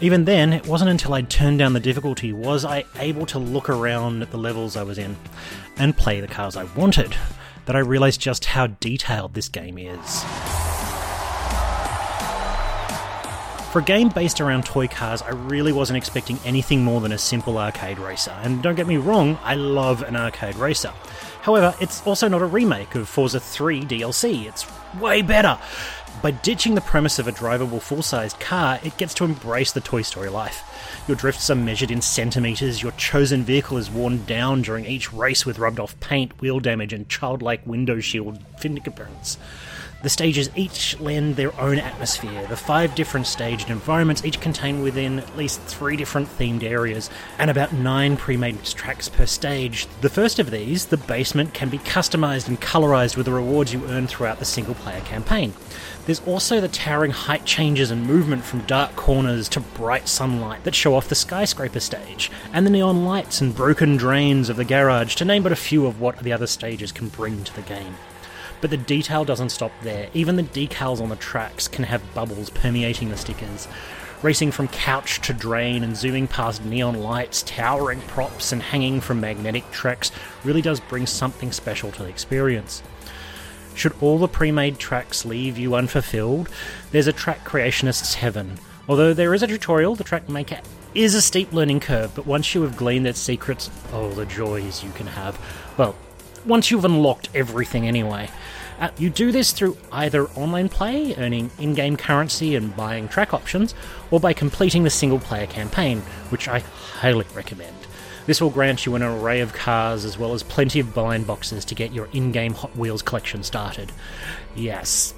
Even 0.00 0.26
then, 0.26 0.52
it 0.52 0.66
wasn't 0.66 0.90
until 0.90 1.14
I'd 1.14 1.30
turned 1.30 1.58
down 1.58 1.72
the 1.72 1.80
difficulty 1.80 2.32
was 2.34 2.66
I 2.66 2.84
able 2.98 3.24
to 3.26 3.38
look 3.38 3.70
around 3.70 4.20
at 4.20 4.30
the 4.30 4.36
levels 4.36 4.76
I 4.76 4.82
was 4.82 4.98
in 4.98 5.16
and 5.78 5.96
play 5.96 6.20
the 6.20 6.26
cars 6.26 6.56
I 6.56 6.64
wanted 6.76 7.16
that 7.66 7.76
I 7.76 7.80
realised 7.80 8.20
just 8.20 8.44
how 8.46 8.66
detailed 8.66 9.34
this 9.34 9.48
game 9.48 9.78
is. 9.78 10.24
For 13.74 13.80
a 13.80 13.82
game 13.82 14.08
based 14.08 14.40
around 14.40 14.64
toy 14.64 14.86
cars, 14.86 15.20
I 15.20 15.30
really 15.30 15.72
wasn't 15.72 15.96
expecting 15.96 16.38
anything 16.44 16.84
more 16.84 17.00
than 17.00 17.10
a 17.10 17.18
simple 17.18 17.58
arcade 17.58 17.98
racer. 17.98 18.30
And 18.42 18.62
don't 18.62 18.76
get 18.76 18.86
me 18.86 18.98
wrong, 18.98 19.36
I 19.42 19.56
love 19.56 20.02
an 20.02 20.14
arcade 20.14 20.54
racer. 20.54 20.92
However, 21.42 21.74
it's 21.80 22.06
also 22.06 22.28
not 22.28 22.40
a 22.40 22.46
remake 22.46 22.94
of 22.94 23.08
Forza 23.08 23.40
3 23.40 23.82
DLC, 23.82 24.46
it's 24.46 24.64
way 25.00 25.22
better. 25.22 25.58
By 26.22 26.30
ditching 26.30 26.74
the 26.74 26.80
premise 26.80 27.18
of 27.18 27.28
a 27.28 27.32
drivable 27.32 27.82
full 27.82 28.02
sized 28.02 28.40
car, 28.40 28.80
it 28.82 28.96
gets 28.96 29.14
to 29.14 29.24
embrace 29.24 29.72
the 29.72 29.80
Toy 29.80 30.02
Story 30.02 30.30
life. 30.30 30.62
Your 31.06 31.16
drifts 31.16 31.50
are 31.50 31.54
measured 31.54 31.90
in 31.90 32.00
centimetres, 32.00 32.82
your 32.82 32.92
chosen 32.92 33.44
vehicle 33.44 33.76
is 33.76 33.90
worn 33.90 34.24
down 34.24 34.62
during 34.62 34.86
each 34.86 35.12
race 35.12 35.44
with 35.44 35.58
rubbed 35.58 35.80
off 35.80 35.98
paint, 36.00 36.40
wheel 36.40 36.60
damage, 36.60 36.92
and 36.92 37.08
childlike 37.08 37.66
window 37.66 38.00
shield 38.00 38.38
fingerprints. 38.58 39.36
The 40.04 40.10
stages 40.10 40.50
each 40.54 41.00
lend 41.00 41.36
their 41.36 41.58
own 41.58 41.78
atmosphere. 41.78 42.46
The 42.46 42.58
five 42.58 42.94
different 42.94 43.26
staged 43.26 43.70
environments 43.70 44.22
each 44.22 44.38
contain 44.38 44.82
within 44.82 45.18
at 45.18 45.34
least 45.34 45.62
three 45.62 45.96
different 45.96 46.28
themed 46.28 46.62
areas 46.62 47.08
and 47.38 47.50
about 47.50 47.72
nine 47.72 48.18
pre 48.18 48.36
made 48.36 48.62
tracks 48.64 49.08
per 49.08 49.24
stage. 49.24 49.86
The 50.02 50.10
first 50.10 50.38
of 50.38 50.50
these, 50.50 50.84
the 50.84 50.98
basement, 50.98 51.54
can 51.54 51.70
be 51.70 51.78
customised 51.78 52.48
and 52.48 52.60
colorised 52.60 53.16
with 53.16 53.24
the 53.24 53.32
rewards 53.32 53.72
you 53.72 53.82
earn 53.86 54.06
throughout 54.06 54.40
the 54.40 54.44
single 54.44 54.74
player 54.74 55.00
campaign. 55.00 55.54
There's 56.06 56.20
also 56.26 56.60
the 56.60 56.68
towering 56.68 57.12
height 57.12 57.46
changes 57.46 57.90
and 57.90 58.06
movement 58.06 58.44
from 58.44 58.60
dark 58.66 58.94
corners 58.94 59.48
to 59.50 59.60
bright 59.60 60.06
sunlight 60.06 60.64
that 60.64 60.74
show 60.74 60.94
off 60.94 61.08
the 61.08 61.14
skyscraper 61.14 61.80
stage, 61.80 62.30
and 62.52 62.66
the 62.66 62.70
neon 62.70 63.06
lights 63.06 63.40
and 63.40 63.54
broken 63.54 63.96
drains 63.96 64.50
of 64.50 64.56
the 64.56 64.66
garage, 64.66 65.14
to 65.14 65.24
name 65.24 65.42
but 65.42 65.52
a 65.52 65.56
few 65.56 65.86
of 65.86 66.02
what 66.02 66.18
the 66.18 66.32
other 66.32 66.46
stages 66.46 66.92
can 66.92 67.08
bring 67.08 67.42
to 67.44 67.54
the 67.54 67.62
game. 67.62 67.96
But 68.60 68.68
the 68.68 68.76
detail 68.76 69.24
doesn't 69.24 69.48
stop 69.48 69.72
there. 69.82 70.10
Even 70.12 70.36
the 70.36 70.42
decals 70.42 71.00
on 71.00 71.08
the 71.08 71.16
tracks 71.16 71.68
can 71.68 71.84
have 71.84 72.14
bubbles 72.14 72.50
permeating 72.50 73.08
the 73.08 73.16
stickers. 73.16 73.66
Racing 74.22 74.52
from 74.52 74.68
couch 74.68 75.20
to 75.22 75.32
drain 75.32 75.82
and 75.82 75.96
zooming 75.96 76.28
past 76.28 76.64
neon 76.64 77.00
lights, 77.00 77.42
towering 77.42 78.00
props, 78.02 78.52
and 78.52 78.62
hanging 78.62 79.00
from 79.00 79.20
magnetic 79.20 79.70
tracks 79.70 80.12
really 80.44 80.62
does 80.62 80.80
bring 80.80 81.06
something 81.06 81.50
special 81.50 81.90
to 81.92 82.02
the 82.02 82.08
experience. 82.08 82.82
Should 83.74 83.94
all 84.00 84.18
the 84.18 84.28
pre 84.28 84.52
made 84.52 84.78
tracks 84.78 85.24
leave 85.24 85.58
you 85.58 85.74
unfulfilled, 85.74 86.48
there's 86.90 87.06
a 87.06 87.12
track 87.12 87.44
creationist's 87.44 88.14
heaven. 88.14 88.58
Although 88.88 89.14
there 89.14 89.34
is 89.34 89.42
a 89.42 89.46
tutorial, 89.46 89.94
the 89.94 90.04
track 90.04 90.28
maker 90.28 90.60
is 90.94 91.14
a 91.14 91.22
steep 91.22 91.52
learning 91.52 91.80
curve, 91.80 92.14
but 92.14 92.26
once 92.26 92.54
you 92.54 92.62
have 92.62 92.76
gleaned 92.76 93.06
its 93.06 93.18
secrets, 93.18 93.70
oh, 93.92 94.10
the 94.10 94.26
joys 94.26 94.84
you 94.84 94.90
can 94.92 95.06
have. 95.06 95.38
Well, 95.76 95.96
once 96.46 96.70
you've 96.70 96.84
unlocked 96.84 97.30
everything 97.34 97.88
anyway. 97.88 98.28
Uh, 98.78 98.90
you 98.98 99.08
do 99.08 99.30
this 99.30 99.52
through 99.52 99.76
either 99.92 100.26
online 100.30 100.68
play, 100.68 101.14
earning 101.16 101.50
in 101.58 101.74
game 101.74 101.96
currency 101.96 102.56
and 102.56 102.76
buying 102.76 103.08
track 103.08 103.32
options, 103.32 103.74
or 104.10 104.18
by 104.20 104.32
completing 104.32 104.82
the 104.82 104.90
single 104.90 105.20
player 105.20 105.46
campaign, 105.46 106.00
which 106.30 106.48
I 106.48 106.58
highly 106.58 107.26
recommend. 107.34 107.76
This 108.26 108.40
will 108.40 108.50
grant 108.50 108.86
you 108.86 108.94
an 108.94 109.02
array 109.02 109.40
of 109.40 109.52
cars 109.52 110.04
as 110.04 110.18
well 110.18 110.32
as 110.32 110.42
plenty 110.42 110.80
of 110.80 110.94
blind 110.94 111.26
boxes 111.26 111.64
to 111.66 111.74
get 111.74 111.92
your 111.92 112.08
in 112.12 112.32
game 112.32 112.54
Hot 112.54 112.74
Wheels 112.76 113.02
collection 113.02 113.42
started. 113.42 113.92
Yes, 114.54 115.14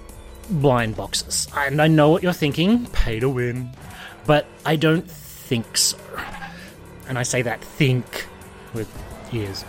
blind 0.51 0.97
boxes. 0.97 1.47
And 1.57 1.81
I 1.81 1.87
know 1.87 2.11
what 2.11 2.23
you're 2.23 2.33
thinking 2.33 2.87
pay 2.87 3.21
to 3.21 3.29
win. 3.29 3.71
But 4.27 4.47
I 4.65 4.75
don't 4.75 5.09
think 5.09 5.77
so. 5.77 5.99
And 7.09 7.17
I 7.17 7.23
say 7.23 7.43
that 7.43 7.63
think 7.63 8.27
with 8.75 8.91
ears. 9.33 9.65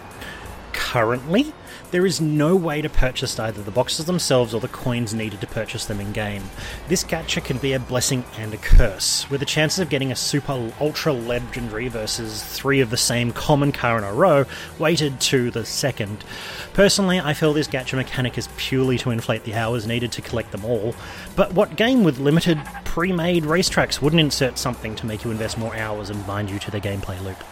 Currently, 0.91 1.51
there 1.91 2.05
is 2.05 2.21
no 2.21 2.55
way 2.55 2.81
to 2.81 2.87
purchase 2.87 3.37
either 3.37 3.61
the 3.61 3.71
boxes 3.71 4.05
themselves 4.05 4.53
or 4.53 4.61
the 4.61 4.69
coins 4.69 5.13
needed 5.13 5.41
to 5.41 5.47
purchase 5.47 5.85
them 5.85 5.99
in 5.99 6.13
game. 6.13 6.43
This 6.87 7.03
gacha 7.03 7.43
can 7.43 7.57
be 7.57 7.73
a 7.73 7.79
blessing 7.79 8.23
and 8.37 8.53
a 8.53 8.57
curse, 8.57 9.29
with 9.29 9.41
the 9.41 9.45
chances 9.45 9.79
of 9.79 9.89
getting 9.89 10.13
a 10.13 10.15
super 10.15 10.71
ultra 10.79 11.11
legendary 11.11 11.89
versus 11.89 12.41
three 12.41 12.79
of 12.79 12.89
the 12.89 12.95
same 12.95 13.33
common 13.33 13.73
car 13.73 13.97
in 13.97 14.05
a 14.05 14.13
row 14.13 14.45
weighted 14.79 15.19
to 15.19 15.51
the 15.51 15.65
second. 15.65 16.23
Personally, 16.71 17.19
I 17.19 17.33
feel 17.33 17.51
this 17.51 17.67
gacha 17.67 17.95
mechanic 17.97 18.37
is 18.37 18.47
purely 18.55 18.97
to 18.99 19.11
inflate 19.11 19.43
the 19.43 19.55
hours 19.55 19.85
needed 19.85 20.13
to 20.13 20.21
collect 20.21 20.53
them 20.53 20.63
all, 20.63 20.95
but 21.35 21.51
what 21.51 21.75
game 21.75 22.05
with 22.05 22.17
limited 22.17 22.61
pre 22.85 23.11
made 23.11 23.43
racetracks 23.43 24.01
wouldn't 24.01 24.21
insert 24.21 24.57
something 24.57 24.95
to 24.95 25.05
make 25.05 25.25
you 25.25 25.31
invest 25.31 25.57
more 25.57 25.75
hours 25.75 26.09
and 26.09 26.25
bind 26.25 26.49
you 26.49 26.59
to 26.59 26.71
the 26.71 26.79
gameplay 26.79 27.21
loop? 27.21 27.43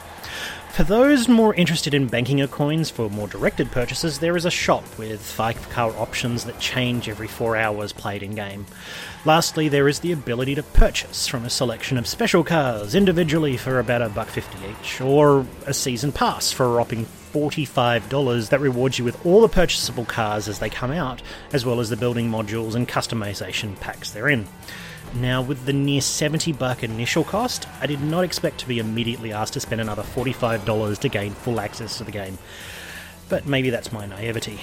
For 0.76 0.84
those 0.84 1.30
more 1.30 1.56
interested 1.56 1.94
in 1.94 2.08
banking 2.08 2.38
your 2.38 2.50
coins 2.50 2.90
for 2.90 3.10
more 3.10 3.30
directed 3.30 3.72
purchases, 3.72 4.20
there 4.20 4.36
is 4.36 4.44
a 4.44 4.52
shop 4.52 4.84
with 4.98 5.22
5 5.22 5.70
car 5.70 5.96
options 5.96 6.44
that 6.44 6.60
change 6.60 7.08
every 7.08 7.30
4 7.30 7.56
hours 7.56 7.94
played 7.94 8.22
in 8.22 8.36
game. 8.36 8.66
Lastly, 9.24 9.70
there 9.70 9.88
is 9.88 10.00
the 10.00 10.12
ability 10.12 10.54
to 10.56 10.64
purchase 10.64 11.30
from 11.30 11.46
a 11.46 11.50
selection 11.50 11.98
of 11.98 12.06
special 12.06 12.44
cars 12.44 12.94
individually 12.94 13.56
for 13.56 13.80
about 13.80 14.02
a 14.02 14.10
buck 14.10 14.28
fifty 14.28 14.58
each, 14.70 15.00
or 15.00 15.46
a 15.66 15.74
season 15.74 16.12
pass 16.12 16.52
for 16.52 16.66
a 16.66 16.78
whopping 16.78 17.06
$45 17.32 18.50
that 18.50 18.60
rewards 18.60 19.00
you 19.00 19.06
with 19.06 19.26
all 19.26 19.40
the 19.40 19.48
purchasable 19.48 20.04
cars 20.04 20.50
as 20.50 20.60
they 20.60 20.70
come 20.70 20.92
out, 20.92 21.22
as 21.54 21.66
well 21.66 21.80
as 21.80 21.90
the 21.90 21.96
building 21.96 22.30
modules 22.30 22.76
and 22.76 22.86
customization 22.86 23.80
packs 23.80 24.12
therein. 24.12 24.46
Now, 25.16 25.42
with 25.42 25.66
the 25.66 25.72
near 25.72 26.02
70 26.02 26.52
buck 26.52 26.84
initial 26.84 27.24
cost, 27.24 27.68
I 27.80 27.88
did 27.88 28.02
not 28.02 28.26
expect 28.26 28.60
to 28.60 28.68
be 28.68 28.80
immediately 28.80 29.32
asked 29.32 29.54
to 29.54 29.62
spend 29.62 29.80
another 29.80 30.04
$45 30.04 31.00
to 31.00 31.10
gain 31.10 31.32
full 31.32 31.62
access 31.62 31.98
to 32.00 32.04
the 32.04 32.12
game. 32.12 32.38
But 33.30 33.46
maybe 33.48 33.70
that's 33.70 33.94
my 33.94 34.06
naivety. 34.06 34.60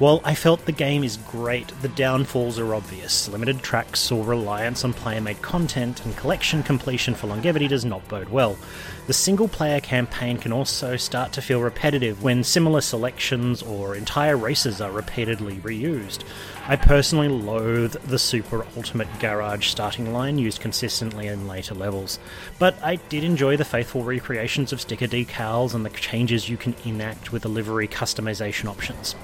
While 0.00 0.20
I 0.24 0.34
felt 0.34 0.66
the 0.66 0.72
game 0.72 1.04
is 1.04 1.18
great, 1.18 1.68
the 1.80 1.88
downfalls 1.88 2.58
are 2.58 2.74
obvious. 2.74 3.28
Limited 3.28 3.62
tracks 3.62 4.10
or 4.10 4.24
reliance 4.24 4.84
on 4.84 4.92
player 4.92 5.20
made 5.20 5.40
content 5.40 6.04
and 6.04 6.16
collection 6.16 6.64
completion 6.64 7.14
for 7.14 7.28
longevity 7.28 7.68
does 7.68 7.84
not 7.84 8.08
bode 8.08 8.28
well. 8.28 8.58
The 9.06 9.12
single 9.12 9.46
player 9.46 9.78
campaign 9.78 10.38
can 10.38 10.52
also 10.52 10.96
start 10.96 11.32
to 11.34 11.42
feel 11.42 11.60
repetitive 11.60 12.24
when 12.24 12.42
similar 12.42 12.80
selections 12.80 13.62
or 13.62 13.94
entire 13.94 14.36
races 14.36 14.80
are 14.80 14.90
repeatedly 14.90 15.58
reused. 15.58 16.24
I 16.66 16.74
personally 16.74 17.28
loathe 17.28 17.92
the 18.02 18.18
Super 18.18 18.66
Ultimate 18.76 19.20
Garage 19.20 19.68
starting 19.68 20.12
line 20.12 20.38
used 20.38 20.60
consistently 20.60 21.28
in 21.28 21.46
later 21.46 21.74
levels, 21.76 22.18
but 22.58 22.76
I 22.82 22.96
did 22.96 23.22
enjoy 23.22 23.56
the 23.56 23.64
faithful 23.64 24.02
recreations 24.02 24.72
of 24.72 24.80
sticker 24.80 25.06
decals 25.06 25.72
and 25.72 25.86
the 25.86 25.90
changes 25.90 26.48
you 26.48 26.56
can 26.56 26.74
enact 26.84 27.30
with 27.30 27.42
the 27.42 27.48
livery 27.48 27.86
customization 27.86 28.68
options. 28.68 29.14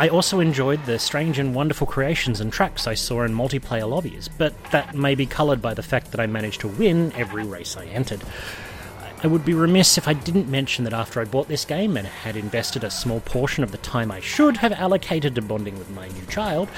I 0.00 0.08
also 0.08 0.40
enjoyed 0.40 0.86
the 0.86 0.98
strange 0.98 1.38
and 1.38 1.54
wonderful 1.54 1.86
creations 1.86 2.40
and 2.40 2.50
tracks 2.50 2.86
I 2.86 2.94
saw 2.94 3.22
in 3.22 3.34
multiplayer 3.34 3.86
lobbies, 3.86 4.28
but 4.28 4.54
that 4.70 4.94
may 4.94 5.14
be 5.14 5.26
coloured 5.26 5.60
by 5.60 5.74
the 5.74 5.82
fact 5.82 6.12
that 6.12 6.20
I 6.20 6.26
managed 6.26 6.62
to 6.62 6.68
win 6.68 7.12
every 7.16 7.44
race 7.44 7.76
I 7.76 7.84
entered. 7.84 8.22
I 9.22 9.26
would 9.26 9.44
be 9.44 9.52
remiss 9.52 9.98
if 9.98 10.08
I 10.08 10.14
didn't 10.14 10.48
mention 10.48 10.84
that 10.84 10.94
after 10.94 11.20
I 11.20 11.26
bought 11.26 11.46
this 11.46 11.66
game 11.66 11.98
and 11.98 12.06
had 12.06 12.36
invested 12.36 12.82
a 12.82 12.90
small 12.90 13.20
portion 13.20 13.62
of 13.62 13.70
the 13.70 13.76
time 13.78 14.10
I 14.10 14.20
should 14.20 14.56
have 14.56 14.72
allocated 14.72 15.34
to 15.34 15.42
bonding 15.42 15.78
with 15.78 15.90
my 15.90 16.08
new 16.08 16.24
child, 16.24 16.70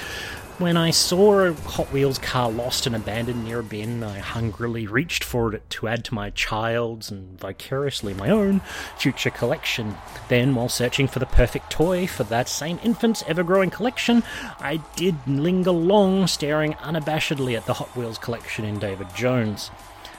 when 0.58 0.76
I 0.76 0.90
saw 0.90 1.40
a 1.40 1.52
Hot 1.52 1.92
Wheels 1.92 2.18
car 2.18 2.50
lost 2.50 2.86
and 2.86 2.96
abandoned 2.96 3.44
near 3.44 3.60
a 3.60 3.62
bin, 3.62 4.02
I 4.02 4.18
hungrily 4.18 4.88
reached 4.88 5.22
for 5.22 5.54
it 5.54 5.68
to 5.70 5.86
add 5.86 6.04
to 6.06 6.14
my 6.14 6.30
child's 6.30 7.12
and 7.12 7.38
vicariously 7.38 8.12
my 8.12 8.28
own 8.28 8.60
future 8.98 9.30
collection. 9.30 9.96
Then, 10.28 10.56
while 10.56 10.68
searching 10.68 11.06
for 11.06 11.20
the 11.20 11.26
perfect 11.26 11.70
toy 11.70 12.08
for 12.08 12.24
that 12.24 12.48
same 12.48 12.80
infant's 12.82 13.22
ever 13.28 13.44
growing 13.44 13.70
collection, 13.70 14.24
I 14.58 14.80
did 14.96 15.14
linger 15.28 15.70
long, 15.70 16.26
staring 16.26 16.74
unabashedly 16.74 17.56
at 17.56 17.66
the 17.66 17.74
Hot 17.74 17.96
Wheels 17.96 18.18
collection 18.18 18.64
in 18.64 18.80
David 18.80 19.14
Jones. 19.14 19.70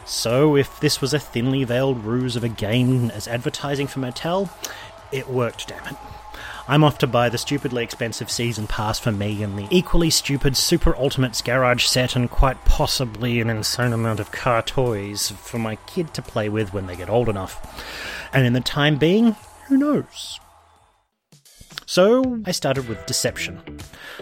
So, 0.05 0.55
if 0.55 0.79
this 0.79 1.01
was 1.01 1.13
a 1.13 1.19
thinly 1.19 1.63
veiled 1.63 2.03
ruse 2.03 2.36
of 2.36 2.43
a 2.43 2.50
game 2.50 3.10
as 3.12 3.27
advertising 3.27 3.88
for 3.88 4.00
Mattel, 4.00 4.50
it 5.12 5.29
worked, 5.29 5.67
damn 5.67 5.86
it. 5.88 5.95
I'm 6.67 6.83
off 6.83 6.98
to 7.00 7.07
buy 7.07 7.27
the 7.27 7.38
stupidly 7.38 7.83
expensive 7.83 8.31
season 8.31 8.67
pass 8.67 8.98
for 8.98 9.12
me 9.12 9.43
and 9.43 9.57
the 9.57 9.67
equally 9.69 10.10
stupid 10.10 10.55
Super 10.55 10.95
Ultimates 10.95 11.41
garage 11.41 11.86
set 11.86 12.15
and 12.15 12.29
quite 12.29 12.63
possibly 12.63 13.41
an 13.41 13.50
insane 13.50 13.91
amount 13.91 14.22
of 14.22 14.31
car 14.31 14.62
toys 14.62 15.31
for 15.31 15.60
my 15.60 15.75
kid 15.88 16.13
to 16.13 16.22
play 16.22 16.48
with 16.48 16.74
when 16.74 16.88
they 16.88 16.95
get 16.95 17.10
old 17.10 17.27
enough. 17.27 17.60
And 18.31 18.45
in 18.45 18.53
the 18.53 18.62
time 18.62 18.98
being, 18.98 19.36
who 19.67 19.77
knows? 19.77 20.39
So, 21.93 22.41
I 22.47 22.51
started 22.53 22.88
with 22.88 23.05
Deception. 23.05 23.62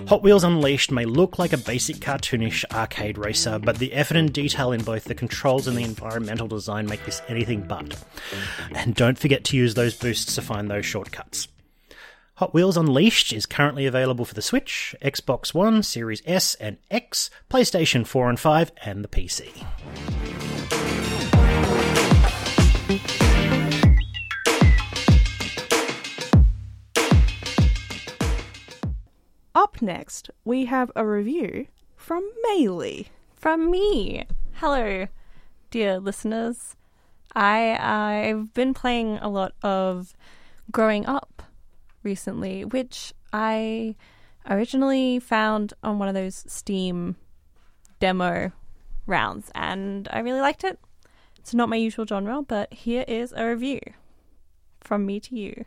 Hot 0.09 0.21
Wheels 0.21 0.43
Unleashed 0.43 0.91
may 0.91 1.05
look 1.05 1.39
like 1.39 1.53
a 1.53 1.57
basic 1.57 1.95
cartoonish 1.95 2.65
arcade 2.69 3.17
racer, 3.17 3.59
but 3.59 3.77
the 3.77 3.93
effort 3.93 4.17
and 4.17 4.33
detail 4.33 4.73
in 4.73 4.83
both 4.83 5.05
the 5.05 5.15
controls 5.15 5.67
and 5.67 5.77
the 5.77 5.83
environmental 5.83 6.49
design 6.49 6.85
make 6.85 7.05
this 7.05 7.21
anything 7.29 7.61
but. 7.61 7.95
And 8.75 8.93
don't 8.93 9.17
forget 9.17 9.45
to 9.45 9.55
use 9.55 9.73
those 9.73 9.95
boosts 9.95 10.35
to 10.35 10.41
find 10.41 10.69
those 10.69 10.85
shortcuts. 10.85 11.47
Hot 12.33 12.53
Wheels 12.53 12.75
Unleashed 12.75 13.31
is 13.31 13.45
currently 13.45 13.85
available 13.85 14.25
for 14.25 14.33
the 14.33 14.41
Switch, 14.41 14.93
Xbox 15.01 15.53
One, 15.53 15.81
Series 15.81 16.21
S 16.25 16.55
and 16.55 16.77
X, 16.91 17.29
PlayStation 17.49 18.05
4 18.05 18.31
and 18.31 18.37
5, 18.37 18.71
and 18.83 19.01
the 19.01 19.07
PC. 19.07 19.47
Next, 29.83 30.29
we 30.45 30.65
have 30.65 30.91
a 30.95 31.03
review 31.03 31.65
from 31.95 32.29
Maylee. 32.45 33.07
From 33.35 33.71
me. 33.71 34.27
Hello, 34.53 35.07
dear 35.71 36.00
listeners. 36.00 36.75
I 37.33 37.77
I've 37.79 38.53
been 38.53 38.75
playing 38.75 39.17
a 39.17 39.27
lot 39.27 39.53
of 39.63 40.13
Growing 40.71 41.07
Up 41.07 41.41
recently, 42.03 42.63
which 42.63 43.11
I 43.33 43.95
originally 44.47 45.17
found 45.17 45.73
on 45.81 45.97
one 45.97 46.07
of 46.07 46.13
those 46.13 46.43
Steam 46.47 47.15
demo 48.00 48.51
rounds, 49.07 49.50
and 49.55 50.07
I 50.11 50.19
really 50.19 50.41
liked 50.41 50.63
it. 50.63 50.79
It's 51.39 51.55
not 51.55 51.69
my 51.69 51.77
usual 51.77 52.05
genre, 52.05 52.43
but 52.43 52.71
here 52.71 53.03
is 53.07 53.33
a 53.35 53.47
review 53.47 53.79
from 54.79 55.07
me 55.07 55.19
to 55.21 55.35
you. 55.35 55.65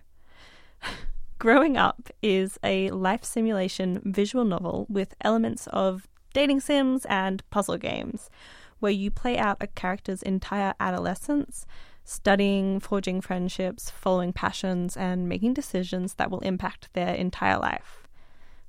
Growing 1.45 1.77
Up 1.77 2.09
is 2.23 2.59
a 2.65 2.89
life 2.89 3.23
simulation 3.23 4.01
visual 4.03 4.47
novel 4.47 4.87
with 4.89 5.15
elements 5.21 5.67
of 5.67 6.09
dating 6.33 6.61
sims 6.61 7.05
and 7.05 7.43
puzzle 7.51 7.77
games, 7.77 8.31
where 8.79 8.91
you 8.91 9.11
play 9.11 9.37
out 9.37 9.59
a 9.61 9.67
character's 9.67 10.23
entire 10.23 10.73
adolescence, 10.81 11.67
studying, 12.03 12.81
forging 12.81 13.21
friendships, 13.21 13.91
following 13.91 14.33
passions, 14.33 14.97
and 14.97 15.29
making 15.29 15.53
decisions 15.53 16.15
that 16.15 16.31
will 16.31 16.41
impact 16.41 16.89
their 16.95 17.15
entire 17.15 17.59
life. 17.59 18.09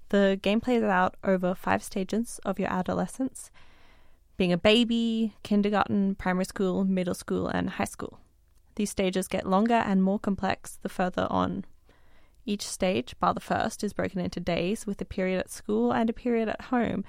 The 0.10 0.38
game 0.42 0.60
plays 0.60 0.84
out 0.84 1.16
over 1.24 1.56
five 1.56 1.82
stages 1.82 2.42
of 2.44 2.60
your 2.60 2.70
adolescence 2.70 3.52
being 4.36 4.52
a 4.52 4.58
baby, 4.58 5.34
kindergarten, 5.44 6.16
primary 6.16 6.44
school, 6.44 6.84
middle 6.84 7.16
school, 7.16 7.48
and 7.48 7.70
high 7.70 7.86
school. 7.86 8.20
These 8.76 8.90
stages 8.90 9.30
get 9.30 9.48
longer 9.48 9.76
and 9.76 10.04
more 10.04 10.20
complex 10.20 10.78
the 10.82 10.90
further 10.90 11.26
on. 11.30 11.64
Each 12.46 12.62
stage, 12.62 13.16
bar 13.20 13.34
the 13.34 13.40
first, 13.40 13.84
is 13.84 13.94
broken 13.94 14.20
into 14.20 14.40
days 14.40 14.86
with 14.86 15.02
a 15.02 15.06
period 15.06 15.40
at 15.40 15.50
school 15.50 15.92
and 15.92 16.10
a 16.10 16.14
period 16.14 16.48
at 16.48 16.62
home, 16.62 17.04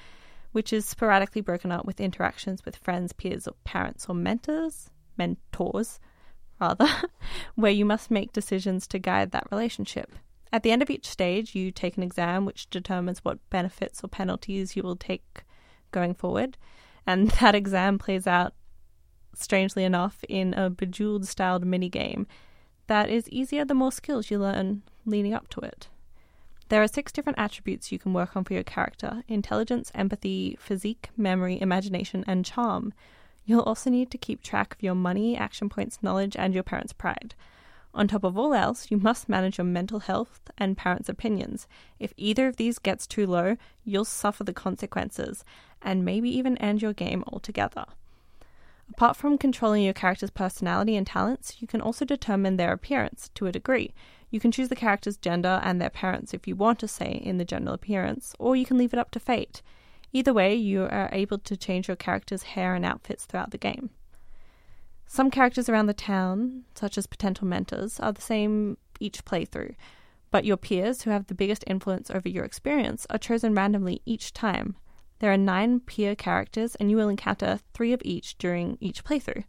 which 0.52 0.72
is 0.72 0.86
sporadically 0.86 1.42
broken 1.42 1.70
up 1.70 1.84
with 1.84 2.00
interactions 2.00 2.64
with 2.64 2.76
friends, 2.76 3.12
peers, 3.12 3.46
or 3.46 3.54
parents 3.64 4.06
or 4.08 4.14
mentors, 4.14 4.90
mentors, 5.18 6.00
rather, 6.58 6.88
where 7.54 7.70
you 7.70 7.84
must 7.84 8.10
make 8.10 8.32
decisions 8.32 8.86
to 8.86 8.98
guide 8.98 9.30
that 9.32 9.46
relationship. 9.50 10.12
At 10.52 10.62
the 10.62 10.70
end 10.70 10.80
of 10.80 10.88
each 10.88 11.06
stage, 11.06 11.54
you 11.54 11.70
take 11.70 11.98
an 11.98 12.02
exam 12.02 12.46
which 12.46 12.70
determines 12.70 13.18
what 13.18 13.50
benefits 13.50 14.02
or 14.02 14.08
penalties 14.08 14.74
you 14.74 14.82
will 14.82 14.96
take 14.96 15.44
going 15.90 16.14
forward, 16.14 16.56
and 17.06 17.30
that 17.40 17.54
exam 17.54 17.98
plays 17.98 18.26
out, 18.26 18.54
strangely 19.34 19.84
enough, 19.84 20.24
in 20.30 20.54
a 20.54 20.70
bejeweled 20.70 21.26
styled 21.26 21.66
minigame. 21.66 22.24
That 22.86 23.10
is 23.10 23.28
easier 23.28 23.66
the 23.66 23.74
more 23.74 23.92
skills 23.92 24.30
you 24.30 24.38
learn 24.38 24.82
leading 25.06 25.34
up 25.34 25.48
to 25.48 25.60
it. 25.60 25.88
There 26.68 26.82
are 26.82 26.88
six 26.88 27.12
different 27.12 27.38
attributes 27.38 27.92
you 27.92 27.98
can 27.98 28.12
work 28.12 28.36
on 28.36 28.44
for 28.44 28.52
your 28.52 28.64
character 28.64 29.22
intelligence, 29.28 29.92
empathy, 29.94 30.56
physique, 30.60 31.10
memory, 31.16 31.60
imagination, 31.60 32.24
and 32.26 32.44
charm. 32.44 32.92
You'll 33.44 33.60
also 33.62 33.88
need 33.88 34.10
to 34.10 34.18
keep 34.18 34.42
track 34.42 34.74
of 34.74 34.82
your 34.82 34.96
money, 34.96 35.36
action 35.36 35.68
points, 35.68 36.02
knowledge, 36.02 36.34
and 36.36 36.52
your 36.52 36.64
parents' 36.64 36.92
pride. 36.92 37.34
On 37.94 38.08
top 38.08 38.24
of 38.24 38.36
all 38.36 38.52
else, 38.52 38.90
you 38.90 38.98
must 38.98 39.28
manage 39.28 39.56
your 39.56 39.64
mental 39.64 40.00
health 40.00 40.50
and 40.58 40.76
parents' 40.76 41.08
opinions. 41.08 41.66
If 41.98 42.12
either 42.16 42.48
of 42.48 42.56
these 42.56 42.78
gets 42.78 43.06
too 43.06 43.26
low, 43.26 43.56
you'll 43.84 44.04
suffer 44.04 44.44
the 44.44 44.52
consequences 44.52 45.44
and 45.80 46.04
maybe 46.04 46.28
even 46.36 46.58
end 46.58 46.82
your 46.82 46.92
game 46.92 47.24
altogether. 47.28 47.86
Apart 48.90 49.16
from 49.16 49.38
controlling 49.38 49.82
your 49.82 49.94
character's 49.94 50.30
personality 50.30 50.96
and 50.96 51.06
talents, 51.06 51.56
you 51.60 51.66
can 51.66 51.80
also 51.80 52.04
determine 52.04 52.56
their 52.56 52.72
appearance 52.72 53.30
to 53.34 53.46
a 53.46 53.52
degree. 53.52 53.94
You 54.30 54.40
can 54.40 54.52
choose 54.52 54.68
the 54.68 54.76
character's 54.76 55.16
gender 55.16 55.60
and 55.62 55.80
their 55.80 55.90
parents 55.90 56.34
if 56.34 56.46
you 56.46 56.56
want 56.56 56.78
to 56.80 56.88
say 56.88 57.10
in 57.12 57.38
the 57.38 57.44
general 57.44 57.74
appearance, 57.74 58.34
or 58.38 58.56
you 58.56 58.66
can 58.66 58.78
leave 58.78 58.92
it 58.92 58.98
up 58.98 59.10
to 59.12 59.20
fate. 59.20 59.62
Either 60.12 60.32
way, 60.32 60.54
you 60.54 60.82
are 60.82 61.08
able 61.12 61.38
to 61.38 61.56
change 61.56 61.88
your 61.88 61.96
character's 61.96 62.42
hair 62.42 62.74
and 62.74 62.84
outfits 62.84 63.24
throughout 63.24 63.50
the 63.50 63.58
game. 63.58 63.90
Some 65.06 65.30
characters 65.30 65.68
around 65.68 65.86
the 65.86 65.94
town, 65.94 66.64
such 66.74 66.98
as 66.98 67.06
potential 67.06 67.46
mentors, 67.46 68.00
are 68.00 68.12
the 68.12 68.20
same 68.20 68.76
each 68.98 69.24
playthrough, 69.24 69.74
but 70.30 70.44
your 70.44 70.56
peers, 70.56 71.02
who 71.02 71.10
have 71.10 71.26
the 71.26 71.34
biggest 71.34 71.64
influence 71.66 72.10
over 72.10 72.28
your 72.28 72.44
experience, 72.44 73.06
are 73.10 73.18
chosen 73.18 73.54
randomly 73.54 74.02
each 74.04 74.32
time. 74.32 74.74
There 75.20 75.32
are 75.32 75.38
nine 75.38 75.80
peer 75.80 76.14
characters, 76.14 76.74
and 76.74 76.90
you 76.90 76.96
will 76.96 77.08
encounter 77.08 77.60
three 77.72 77.92
of 77.92 78.02
each 78.04 78.36
during 78.36 78.76
each 78.80 79.04
playthrough. 79.04 79.44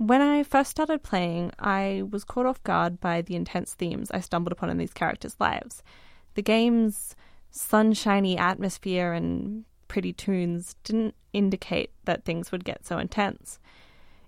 When 0.00 0.22
I 0.22 0.44
first 0.44 0.70
started 0.70 1.02
playing, 1.02 1.52
I 1.58 2.04
was 2.10 2.24
caught 2.24 2.46
off 2.46 2.62
guard 2.62 3.02
by 3.02 3.20
the 3.20 3.36
intense 3.36 3.74
themes 3.74 4.10
I 4.10 4.20
stumbled 4.20 4.50
upon 4.50 4.70
in 4.70 4.78
these 4.78 4.94
characters' 4.94 5.36
lives. 5.38 5.82
The 6.36 6.40
game's 6.40 7.14
sunshiny 7.50 8.38
atmosphere 8.38 9.12
and 9.12 9.66
pretty 9.88 10.14
tunes 10.14 10.74
didn't 10.84 11.16
indicate 11.34 11.90
that 12.06 12.24
things 12.24 12.50
would 12.50 12.64
get 12.64 12.86
so 12.86 12.96
intense. 12.96 13.58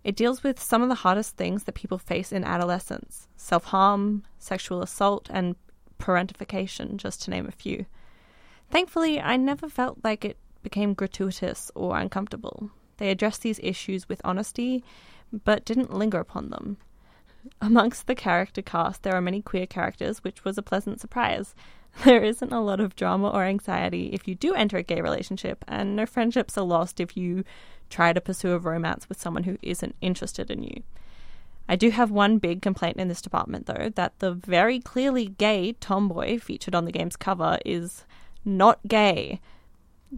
It 0.04 0.14
deals 0.14 0.42
with 0.42 0.60
some 0.60 0.82
of 0.82 0.90
the 0.90 0.94
hardest 0.94 1.38
things 1.38 1.64
that 1.64 1.74
people 1.74 1.96
face 1.96 2.32
in 2.32 2.44
adolescence 2.44 3.26
self 3.38 3.64
harm, 3.64 4.24
sexual 4.38 4.82
assault, 4.82 5.30
and 5.32 5.56
parentification, 5.98 6.98
just 6.98 7.22
to 7.22 7.30
name 7.30 7.46
a 7.46 7.50
few. 7.50 7.86
Thankfully, 8.70 9.22
I 9.22 9.38
never 9.38 9.70
felt 9.70 10.00
like 10.04 10.22
it 10.22 10.36
became 10.62 10.92
gratuitous 10.92 11.70
or 11.74 11.96
uncomfortable. 11.96 12.68
They 12.98 13.10
address 13.10 13.38
these 13.38 13.58
issues 13.62 14.06
with 14.06 14.20
honesty, 14.22 14.84
but 15.44 15.64
didn't 15.64 15.94
linger 15.94 16.18
upon 16.18 16.50
them. 16.50 16.76
Amongst 17.60 18.06
the 18.06 18.14
character 18.14 18.62
cast, 18.62 19.02
there 19.02 19.14
are 19.14 19.20
many 19.20 19.42
queer 19.42 19.66
characters, 19.66 20.22
which 20.22 20.44
was 20.44 20.58
a 20.58 20.62
pleasant 20.62 21.00
surprise. 21.00 21.54
There 22.04 22.24
isn't 22.24 22.52
a 22.52 22.60
lot 22.62 22.80
of 22.80 22.96
drama 22.96 23.28
or 23.28 23.44
anxiety 23.44 24.14
if 24.14 24.26
you 24.26 24.34
do 24.34 24.54
enter 24.54 24.78
a 24.78 24.82
gay 24.82 25.02
relationship, 25.02 25.62
and 25.68 25.94
no 25.94 26.06
friendships 26.06 26.56
are 26.56 26.64
lost 26.64 27.00
if 27.00 27.18
you 27.18 27.44
try 27.90 28.14
to 28.14 28.20
pursue 28.20 28.52
a 28.52 28.58
romance 28.58 29.10
with 29.10 29.20
someone 29.20 29.44
who 29.44 29.58
isn't 29.60 29.94
interested 30.00 30.50
in 30.50 30.62
you. 30.62 30.82
I 31.68 31.76
do 31.76 31.90
have 31.90 32.10
one 32.10 32.38
big 32.38 32.62
complaint 32.62 32.96
in 32.96 33.08
this 33.08 33.22
department, 33.22 33.66
though, 33.66 33.90
that 33.94 34.18
the 34.18 34.32
very 34.32 34.80
clearly 34.80 35.26
gay 35.26 35.72
tomboy 35.74 36.38
featured 36.38 36.74
on 36.74 36.86
the 36.86 36.92
game's 36.92 37.16
cover 37.16 37.58
is 37.64 38.04
not 38.44 38.80
gay. 38.88 39.40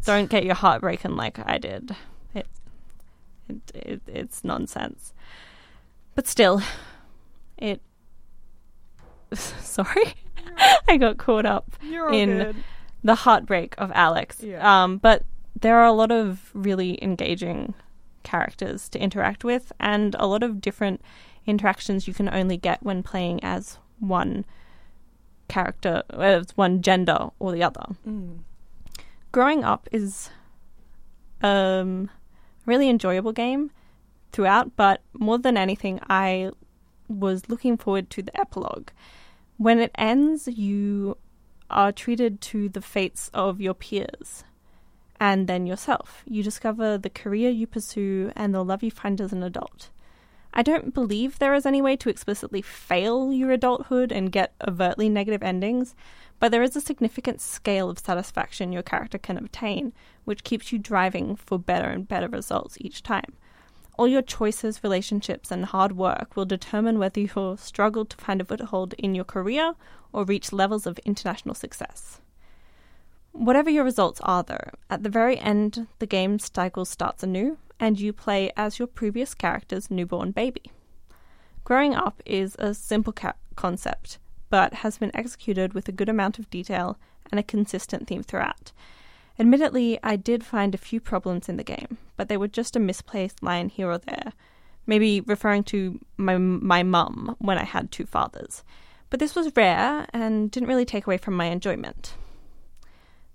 Don't 0.04 0.30
get 0.30 0.44
your 0.44 0.54
heart 0.54 0.80
broken 0.80 1.16
like 1.16 1.38
I 1.38 1.58
did. 1.58 1.94
It, 2.34 2.46
it, 3.48 3.72
it 3.74 4.02
it's 4.06 4.44
nonsense. 4.44 5.12
But 6.14 6.26
still, 6.26 6.62
it. 7.58 7.80
Sorry, 9.32 10.14
I 10.88 10.96
got 10.96 11.18
caught 11.18 11.46
up 11.46 11.72
in 11.82 12.28
good. 12.38 12.56
the 13.02 13.14
heartbreak 13.14 13.74
of 13.78 13.90
Alex. 13.94 14.40
Yeah. 14.42 14.84
Um, 14.84 14.98
but 14.98 15.24
there 15.60 15.78
are 15.78 15.86
a 15.86 15.92
lot 15.92 16.10
of 16.10 16.50
really 16.54 17.02
engaging 17.02 17.74
characters 18.22 18.88
to 18.90 18.98
interact 18.98 19.44
with, 19.44 19.72
and 19.80 20.14
a 20.18 20.26
lot 20.26 20.42
of 20.42 20.60
different 20.60 21.00
interactions 21.46 22.08
you 22.08 22.14
can 22.14 22.28
only 22.32 22.56
get 22.56 22.82
when 22.82 23.02
playing 23.02 23.42
as 23.42 23.78
one 23.98 24.44
character, 25.48 26.02
as 26.10 26.56
one 26.56 26.80
gender 26.82 27.30
or 27.38 27.52
the 27.52 27.62
other. 27.62 27.84
Growing 29.32 29.64
up 29.64 29.88
is 29.92 30.30
um, 31.42 32.10
really 32.66 32.88
enjoyable 32.88 33.32
game 33.32 33.70
throughout, 34.32 34.76
but 34.76 35.00
more 35.12 35.38
than 35.38 35.56
anything, 35.56 36.00
I 36.08 36.50
was 37.08 37.48
looking 37.48 37.76
forward 37.76 38.10
to 38.10 38.22
the 38.22 38.38
epilogue. 38.38 38.90
When 39.56 39.78
it 39.78 39.92
ends, 39.94 40.48
you 40.48 41.16
are 41.70 41.92
treated 41.92 42.40
to 42.40 42.68
the 42.68 42.80
fates 42.80 43.30
of 43.32 43.60
your 43.60 43.74
peers 43.74 44.44
and 45.20 45.46
then 45.46 45.66
yourself. 45.66 46.22
You 46.26 46.42
discover 46.42 46.98
the 46.98 47.10
career 47.10 47.50
you 47.50 47.66
pursue 47.66 48.32
and 48.36 48.54
the 48.54 48.64
love 48.64 48.82
you 48.82 48.90
find 48.90 49.20
as 49.20 49.32
an 49.32 49.42
adult. 49.42 49.90
I 50.56 50.62
don't 50.62 50.94
believe 50.94 51.38
there 51.38 51.54
is 51.54 51.66
any 51.66 51.82
way 51.82 51.96
to 51.96 52.08
explicitly 52.08 52.62
fail 52.62 53.32
your 53.32 53.50
adulthood 53.50 54.12
and 54.12 54.30
get 54.30 54.54
overtly 54.66 55.08
negative 55.08 55.42
endings, 55.42 55.96
but 56.38 56.52
there 56.52 56.62
is 56.62 56.76
a 56.76 56.80
significant 56.80 57.40
scale 57.40 57.90
of 57.90 57.98
satisfaction 57.98 58.72
your 58.72 58.84
character 58.84 59.18
can 59.18 59.36
obtain, 59.36 59.92
which 60.24 60.44
keeps 60.44 60.70
you 60.70 60.78
driving 60.78 61.34
for 61.34 61.58
better 61.58 61.88
and 61.88 62.06
better 62.06 62.28
results 62.28 62.76
each 62.80 63.02
time. 63.02 63.34
All 63.98 64.06
your 64.06 64.22
choices, 64.22 64.84
relationships, 64.84 65.50
and 65.50 65.64
hard 65.64 65.96
work 65.96 66.36
will 66.36 66.44
determine 66.44 67.00
whether 67.00 67.20
you'll 67.20 67.56
struggle 67.56 68.04
to 68.04 68.16
find 68.16 68.40
a 68.40 68.44
foothold 68.44 68.94
in 68.94 69.16
your 69.16 69.24
career 69.24 69.74
or 70.12 70.24
reach 70.24 70.52
levels 70.52 70.86
of 70.86 70.98
international 71.00 71.56
success. 71.56 72.20
Whatever 73.32 73.70
your 73.70 73.82
results 73.82 74.20
are, 74.22 74.44
though, 74.44 74.70
at 74.88 75.02
the 75.02 75.08
very 75.08 75.36
end, 75.36 75.88
the 75.98 76.06
game 76.06 76.38
cycle 76.38 76.84
starts 76.84 77.24
anew, 77.24 77.58
and 77.80 77.98
you 77.98 78.12
play 78.12 78.52
as 78.56 78.78
your 78.78 78.88
previous 78.88 79.34
character's 79.34 79.90
newborn 79.90 80.30
baby. 80.30 80.70
Growing 81.64 81.94
up 81.94 82.22
is 82.26 82.56
a 82.58 82.74
simple 82.74 83.12
ca- 83.12 83.34
concept, 83.56 84.18
but 84.50 84.74
has 84.74 84.98
been 84.98 85.14
executed 85.14 85.72
with 85.72 85.88
a 85.88 85.92
good 85.92 86.08
amount 86.08 86.38
of 86.38 86.50
detail 86.50 86.98
and 87.30 87.40
a 87.40 87.42
consistent 87.42 88.06
theme 88.06 88.22
throughout. 88.22 88.72
Admittedly, 89.38 89.98
I 90.02 90.16
did 90.16 90.44
find 90.44 90.74
a 90.74 90.78
few 90.78 91.00
problems 91.00 91.48
in 91.48 91.56
the 91.56 91.64
game, 91.64 91.98
but 92.16 92.28
they 92.28 92.36
were 92.36 92.48
just 92.48 92.76
a 92.76 92.80
misplaced 92.80 93.42
line 93.42 93.68
here 93.68 93.90
or 93.90 93.98
there, 93.98 94.32
maybe 94.86 95.20
referring 95.22 95.64
to 95.64 95.98
my 96.16 96.36
my 96.38 96.82
mum 96.82 97.34
when 97.38 97.58
I 97.58 97.64
had 97.64 97.90
two 97.90 98.06
fathers. 98.06 98.62
But 99.10 99.20
this 99.20 99.34
was 99.34 99.54
rare 99.56 100.06
and 100.12 100.50
didn't 100.50 100.68
really 100.68 100.84
take 100.84 101.06
away 101.06 101.18
from 101.18 101.34
my 101.34 101.46
enjoyment. 101.46 102.14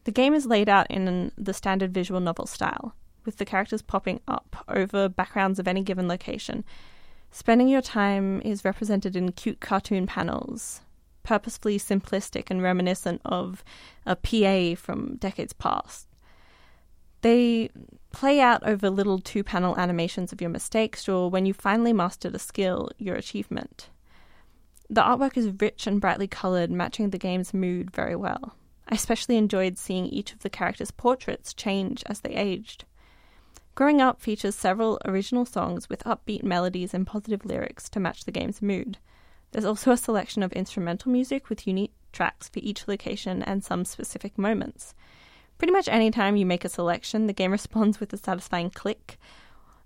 The 0.05 0.11
game 0.11 0.33
is 0.33 0.45
laid 0.45 0.69
out 0.69 0.89
in 0.89 1.31
the 1.37 1.53
standard 1.53 1.93
visual 1.93 2.21
novel 2.21 2.45
style, 2.45 2.95
with 3.25 3.37
the 3.37 3.45
characters 3.45 3.81
popping 3.81 4.19
up 4.27 4.63
over 4.67 5.09
backgrounds 5.09 5.59
of 5.59 5.67
any 5.67 5.83
given 5.83 6.07
location. 6.07 6.63
Spending 7.31 7.67
your 7.67 7.81
time 7.81 8.41
is 8.41 8.65
represented 8.65 9.15
in 9.15 9.31
cute 9.31 9.59
cartoon 9.59 10.07
panels, 10.07 10.81
purposefully 11.23 11.77
simplistic 11.77 12.49
and 12.49 12.63
reminiscent 12.63 13.21
of 13.25 13.63
a 14.05 14.15
PA 14.15 14.79
from 14.79 15.15
decades 15.17 15.53
past. 15.53 16.07
They 17.21 17.69
play 18.11 18.39
out 18.39 18.63
over 18.65 18.89
little 18.89 19.19
two 19.19 19.43
panel 19.43 19.77
animations 19.77 20.31
of 20.31 20.41
your 20.41 20.49
mistakes 20.49 21.07
or 21.07 21.29
when 21.29 21.45
you 21.45 21.53
finally 21.53 21.93
mastered 21.93 22.33
a 22.33 22.39
skill, 22.39 22.89
your 22.97 23.15
achievement. 23.15 23.89
The 24.89 25.01
artwork 25.01 25.37
is 25.37 25.61
rich 25.61 25.85
and 25.85 26.01
brightly 26.01 26.27
coloured, 26.27 26.71
matching 26.71 27.11
the 27.11 27.19
game's 27.19 27.53
mood 27.53 27.91
very 27.91 28.15
well. 28.15 28.55
I 28.87 28.95
especially 28.95 29.37
enjoyed 29.37 29.77
seeing 29.77 30.07
each 30.07 30.33
of 30.33 30.39
the 30.39 30.49
characters' 30.49 30.89
portraits 30.89 31.53
change 31.53 32.03
as 32.07 32.21
they 32.21 32.31
aged. 32.31 32.85
Growing 33.79 34.01
Up 34.01 34.19
features 34.19 34.55
several 34.55 34.99
original 35.05 35.45
songs 35.45 35.87
with 35.87 36.03
upbeat 36.03 36.43
melodies 36.43 36.93
and 36.93 37.07
positive 37.07 37.45
lyrics 37.45 37.87
to 37.91 37.99
match 38.01 38.25
the 38.25 38.31
game's 38.31 38.61
mood. 38.61 38.97
There's 39.51 39.63
also 39.63 39.91
a 39.91 39.95
selection 39.95 40.43
of 40.43 40.51
instrumental 40.51 41.13
music 41.13 41.47
with 41.47 41.65
unique 41.65 41.93
tracks 42.11 42.49
for 42.49 42.59
each 42.61 42.89
location 42.89 43.41
and 43.41 43.63
some 43.63 43.85
specific 43.85 44.37
moments. 44.37 44.93
Pretty 45.57 45.71
much 45.71 45.87
any 45.87 46.11
time 46.11 46.35
you 46.35 46.45
make 46.45 46.65
a 46.65 46.67
selection, 46.67 47.27
the 47.27 47.31
game 47.31 47.51
responds 47.53 48.01
with 48.01 48.11
a 48.11 48.17
satisfying 48.17 48.69
click, 48.69 49.17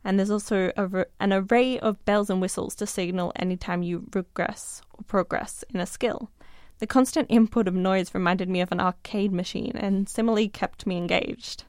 and 0.03 0.17
there's 0.17 0.31
also 0.31 0.71
a, 0.75 1.05
an 1.19 1.31
array 1.31 1.77
of 1.77 2.03
bells 2.03 2.31
and 2.31 2.41
whistles 2.41 2.73
to 2.73 2.87
signal 2.87 3.31
any 3.35 3.57
time 3.57 3.83
you 3.83 4.07
regress 4.15 4.81
or 4.97 5.03
progress 5.03 5.63
in 5.71 5.79
a 5.79 5.85
skill. 5.85 6.31
The 6.79 6.87
constant 6.87 7.27
input 7.29 7.67
of 7.67 7.75
noise 7.75 8.15
reminded 8.15 8.49
me 8.49 8.59
of 8.61 8.71
an 8.71 8.79
arcade 8.79 9.31
machine 9.31 9.73
and 9.75 10.09
similarly 10.09 10.49
kept 10.49 10.87
me 10.87 10.97
engaged. 10.97 11.65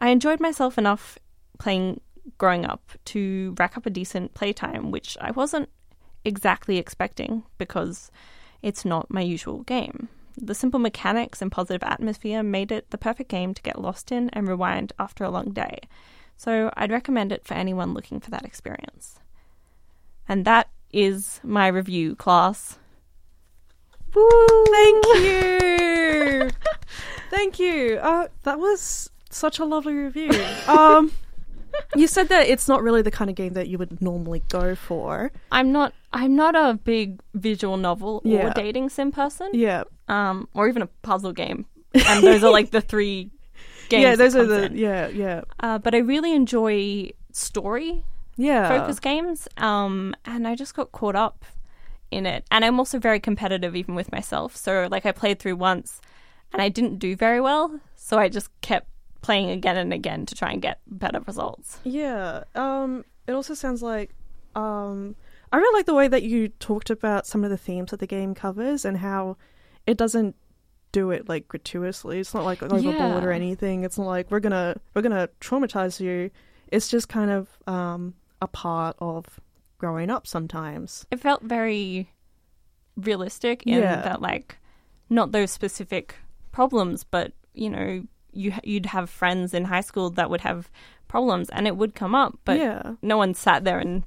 I 0.00 0.08
enjoyed 0.08 0.40
myself 0.40 0.78
enough 0.78 1.18
playing 1.58 2.00
growing 2.38 2.64
up 2.64 2.90
to 3.04 3.54
rack 3.58 3.76
up 3.76 3.86
a 3.86 3.90
decent 3.90 4.34
playtime, 4.34 4.90
which 4.90 5.16
I 5.20 5.30
wasn't 5.30 5.68
exactly 6.24 6.78
expecting 6.78 7.44
because 7.58 8.10
it's 8.62 8.84
not 8.84 9.10
my 9.10 9.20
usual 9.20 9.62
game. 9.64 10.08
The 10.36 10.54
simple 10.54 10.80
mechanics 10.80 11.42
and 11.42 11.52
positive 11.52 11.82
atmosphere 11.82 12.42
made 12.42 12.72
it 12.72 12.90
the 12.90 12.98
perfect 12.98 13.28
game 13.28 13.52
to 13.52 13.62
get 13.62 13.80
lost 13.80 14.10
in 14.10 14.30
and 14.30 14.48
rewind 14.48 14.92
after 14.98 15.22
a 15.22 15.30
long 15.30 15.50
day. 15.50 15.80
So 16.36 16.72
I'd 16.76 16.90
recommend 16.90 17.32
it 17.32 17.44
for 17.44 17.54
anyone 17.54 17.92
looking 17.92 18.20
for 18.20 18.30
that 18.30 18.46
experience. 18.46 19.18
And 20.26 20.46
that 20.46 20.70
is 20.92 21.40
my 21.42 21.66
review, 21.66 22.16
class. 22.16 22.78
Woo! 24.14 24.30
Thank 24.70 25.04
you. 25.16 26.50
Thank 27.30 27.58
you. 27.58 27.98
Uh, 28.00 28.28
that 28.44 28.58
was 28.58 29.10
such 29.30 29.58
a 29.58 29.64
lovely 29.64 29.94
review. 29.94 30.30
Um, 30.66 31.12
you 31.96 32.06
said 32.06 32.28
that 32.28 32.48
it's 32.48 32.68
not 32.68 32.82
really 32.82 33.02
the 33.02 33.10
kind 33.10 33.30
of 33.30 33.36
game 33.36 33.52
that 33.54 33.68
you 33.68 33.78
would 33.78 34.00
normally 34.02 34.42
go 34.48 34.74
for. 34.74 35.32
I'm 35.52 35.72
not 35.72 35.92
I'm 36.12 36.34
not 36.36 36.54
a 36.56 36.74
big 36.74 37.20
visual 37.34 37.76
novel 37.76 38.22
or 38.24 38.50
dating 38.50 38.88
sim 38.90 39.12
person. 39.12 39.50
Yeah. 39.52 39.84
Um 40.08 40.48
or 40.54 40.68
even 40.68 40.82
a 40.82 40.86
puzzle 41.02 41.32
game. 41.32 41.66
And 41.94 42.24
those 42.24 42.42
are 42.44 42.50
like 42.50 42.70
the 42.70 42.80
three 42.80 43.30
games. 43.88 44.02
yeah, 44.02 44.14
those 44.16 44.34
are 44.36 44.44
the 44.46 44.64
in. 44.66 44.76
yeah, 44.76 45.08
yeah. 45.08 45.42
Uh, 45.60 45.78
but 45.78 45.94
I 45.94 45.98
really 45.98 46.32
enjoy 46.34 47.10
story 47.32 48.04
Yeah. 48.36 48.68
focus 48.68 49.00
games. 49.00 49.48
Um, 49.56 50.14
and 50.24 50.46
I 50.46 50.54
just 50.54 50.74
got 50.74 50.92
caught 50.92 51.16
up 51.16 51.44
in 52.10 52.26
it. 52.26 52.44
And 52.50 52.64
I'm 52.64 52.78
also 52.78 52.98
very 53.00 53.18
competitive, 53.20 53.74
even 53.76 53.94
with 53.96 54.10
myself. 54.12 54.54
So, 54.56 54.86
like, 54.90 55.04
I 55.06 55.12
played 55.12 55.38
through 55.40 55.56
once 55.56 56.00
and 56.52 56.60
I 56.62 56.68
didn't 56.68 56.98
do 56.98 57.14
very 57.16 57.40
well. 57.40 57.80
So 57.96 58.18
I 58.18 58.28
just 58.28 58.48
kept 58.60 58.88
playing 59.22 59.50
again 59.50 59.76
and 59.76 59.92
again 59.92 60.26
to 60.26 60.34
try 60.34 60.50
and 60.52 60.62
get 60.62 60.80
better 60.86 61.20
results. 61.26 61.78
Yeah. 61.84 62.44
Um 62.54 63.04
it 63.26 63.32
also 63.32 63.54
sounds 63.54 63.82
like 63.82 64.10
um 64.54 65.14
I 65.52 65.56
really 65.56 65.78
like 65.78 65.86
the 65.86 65.94
way 65.94 66.08
that 66.08 66.22
you 66.22 66.48
talked 66.48 66.90
about 66.90 67.26
some 67.26 67.42
of 67.44 67.50
the 67.50 67.56
themes 67.56 67.90
that 67.90 68.00
the 68.00 68.06
game 68.06 68.34
covers 68.34 68.84
and 68.84 68.96
how 68.98 69.36
it 69.86 69.96
doesn't 69.96 70.36
do 70.92 71.10
it 71.10 71.28
like 71.28 71.48
gratuitously. 71.48 72.18
It's 72.20 72.34
not 72.34 72.44
like 72.44 72.62
overboard 72.62 73.24
or 73.24 73.32
anything. 73.32 73.84
It's 73.84 73.98
not 73.98 74.06
like 74.06 74.30
we're 74.30 74.40
gonna 74.40 74.76
we're 74.94 75.02
gonna 75.02 75.28
traumatize 75.40 76.00
you. 76.00 76.30
It's 76.68 76.88
just 76.88 77.08
kind 77.08 77.30
of 77.30 77.48
um 77.66 78.14
a 78.42 78.48
part 78.48 78.96
of 79.00 79.26
growing 79.78 80.08
up 80.10 80.26
sometimes. 80.26 81.06
It 81.10 81.20
felt 81.20 81.42
very 81.42 82.10
realistic 82.96 83.62
in 83.66 83.80
Yeah. 83.80 84.02
that, 84.02 84.20
like, 84.20 84.58
not 85.08 85.32
those 85.32 85.50
specific 85.50 86.16
problems, 86.52 87.04
but, 87.04 87.32
you 87.54 87.70
know, 87.70 88.02
you, 88.32 88.52
you'd 88.64 88.86
have 88.86 89.10
friends 89.10 89.52
in 89.54 89.64
high 89.66 89.80
school 89.80 90.10
that 90.10 90.30
would 90.30 90.40
have 90.42 90.70
problems 91.08 91.48
and 91.50 91.66
it 91.66 91.76
would 91.76 91.94
come 91.94 92.14
up, 92.14 92.38
but 92.44 92.58
yeah. 92.58 92.94
no 93.02 93.16
one 93.16 93.34
sat 93.34 93.64
there 93.64 93.78
and 93.78 94.04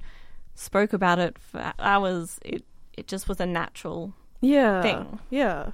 spoke 0.54 0.92
about 0.92 1.18
it 1.18 1.38
for 1.38 1.72
hours. 1.78 2.38
It 2.44 2.64
it 2.96 3.08
just 3.08 3.28
was 3.28 3.40
a 3.40 3.46
natural. 3.46 4.14
Yeah. 4.40 4.82
thing. 4.82 5.18
Yeah. 5.30 5.70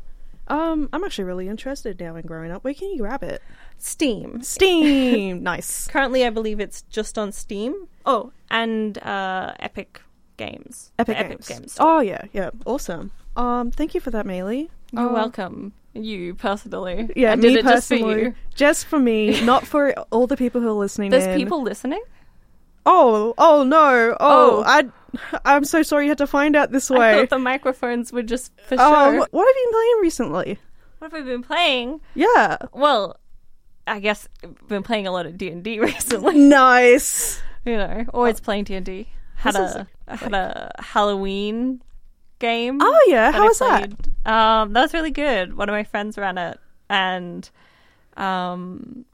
Um 0.49 0.89
I'm 0.93 1.05
actually 1.05 1.25
really 1.25 1.49
interested 1.49 2.01
now 2.01 2.17
in 2.17 2.27
growing 2.27 2.51
up. 2.51 2.65
Where 2.65 2.75
can 2.75 2.91
you 2.91 2.99
grab 2.99 3.23
it? 3.23 3.43
Steam. 3.79 4.43
Steam. 4.43 5.43
nice. 5.53 5.87
Currently, 5.89 6.25
I 6.25 6.31
believe 6.31 6.61
it's 6.61 6.83
just 6.83 7.19
on 7.19 7.31
Steam. 7.33 7.87
Oh, 8.07 8.33
and 8.51 8.99
uh, 8.99 9.55
Epic 9.61 10.01
Games. 10.37 10.91
Epic, 10.99 11.17
Games. 11.17 11.49
Games. 11.49 11.77
Oh 11.79 12.01
yeah, 12.01 12.23
yeah. 12.33 12.51
Awesome. 12.67 13.13
Um 13.37 13.71
thank 13.71 13.95
you 13.95 14.01
for 14.01 14.11
that, 14.11 14.25
Maylee. 14.27 14.69
You're 14.93 15.09
Oh. 15.11 15.13
welcome. 15.13 15.73
You 15.95 16.35
personally. 16.35 17.11
Yeah, 17.17 17.33
I 17.33 17.37
me 17.37 17.43
did 17.43 17.57
it 17.59 17.63
just 17.65 17.89
for 17.89 17.95
personally. 17.97 18.23
you. 18.23 18.35
Just 18.55 18.87
for 18.87 18.99
me, 18.99 19.41
not 19.45 19.67
for 19.67 19.93
all 20.11 20.27
the 20.27 20.37
people 20.37 20.61
who 20.61 20.69
are 20.69 20.73
listening. 20.73 21.11
There's 21.11 21.25
in. 21.27 21.37
people 21.37 21.63
listening. 21.63 22.03
Oh, 22.87 23.35
oh 23.39 23.63
no. 23.65 24.17
Oh, 24.21 24.59
Oh. 24.61 24.63
I. 24.67 24.85
I'm 25.45 25.65
so 25.65 25.83
sorry 25.83 26.05
you 26.05 26.11
had 26.11 26.19
to 26.19 26.27
find 26.27 26.55
out 26.55 26.71
this 26.71 26.91
I 26.91 26.99
way. 26.99 27.19
thought 27.19 27.31
the 27.31 27.39
microphones 27.41 28.13
were 28.13 28.23
just 28.23 28.53
for 28.69 28.75
Um, 28.81 29.15
show. 29.15 29.27
what 29.31 29.47
have 29.47 29.57
you 29.57 29.65
been 29.65 29.73
playing 29.73 29.97
recently? 30.03 30.59
What 30.99 31.13
have 31.13 31.23
I 31.23 31.25
been 31.27 31.43
playing? 31.43 32.01
Yeah. 32.15 32.59
Well, 32.73 33.17
I 33.89 33.99
guess 33.99 34.29
I've 34.45 34.69
been 34.69 34.85
playing 34.85 35.09
a 35.09 35.11
lot 35.13 35.27
of 35.27 35.37
D 35.37 35.49
and 35.49 35.65
D 35.65 35.81
recently. 35.81 36.39
Nice. 36.39 37.43
You 37.65 37.77
know, 37.77 38.05
always 38.15 38.39
playing 38.41 38.65
D 38.65 38.75
and 38.75 38.87
D. 38.87 39.09
Had 39.37 39.55
This 39.55 39.71
is, 39.71 39.77
a 39.77 39.89
I 40.07 40.17
had 40.17 40.33
a 40.35 40.71
Halloween 40.79 41.83
game. 42.41 42.79
Oh 42.83 43.05
yeah, 43.07 43.31
how 43.31 43.45
I 43.45 43.47
was 43.47 43.59
that? 43.61 43.93
Um, 44.27 44.73
that 44.73 44.83
was 44.83 44.93
really 44.93 45.13
good. 45.13 45.57
One 45.57 45.69
of 45.69 45.73
my 45.73 45.85
friends 45.85 46.19
ran 46.19 46.37
it, 46.39 46.59
and 46.89 47.49
um, 48.17 49.05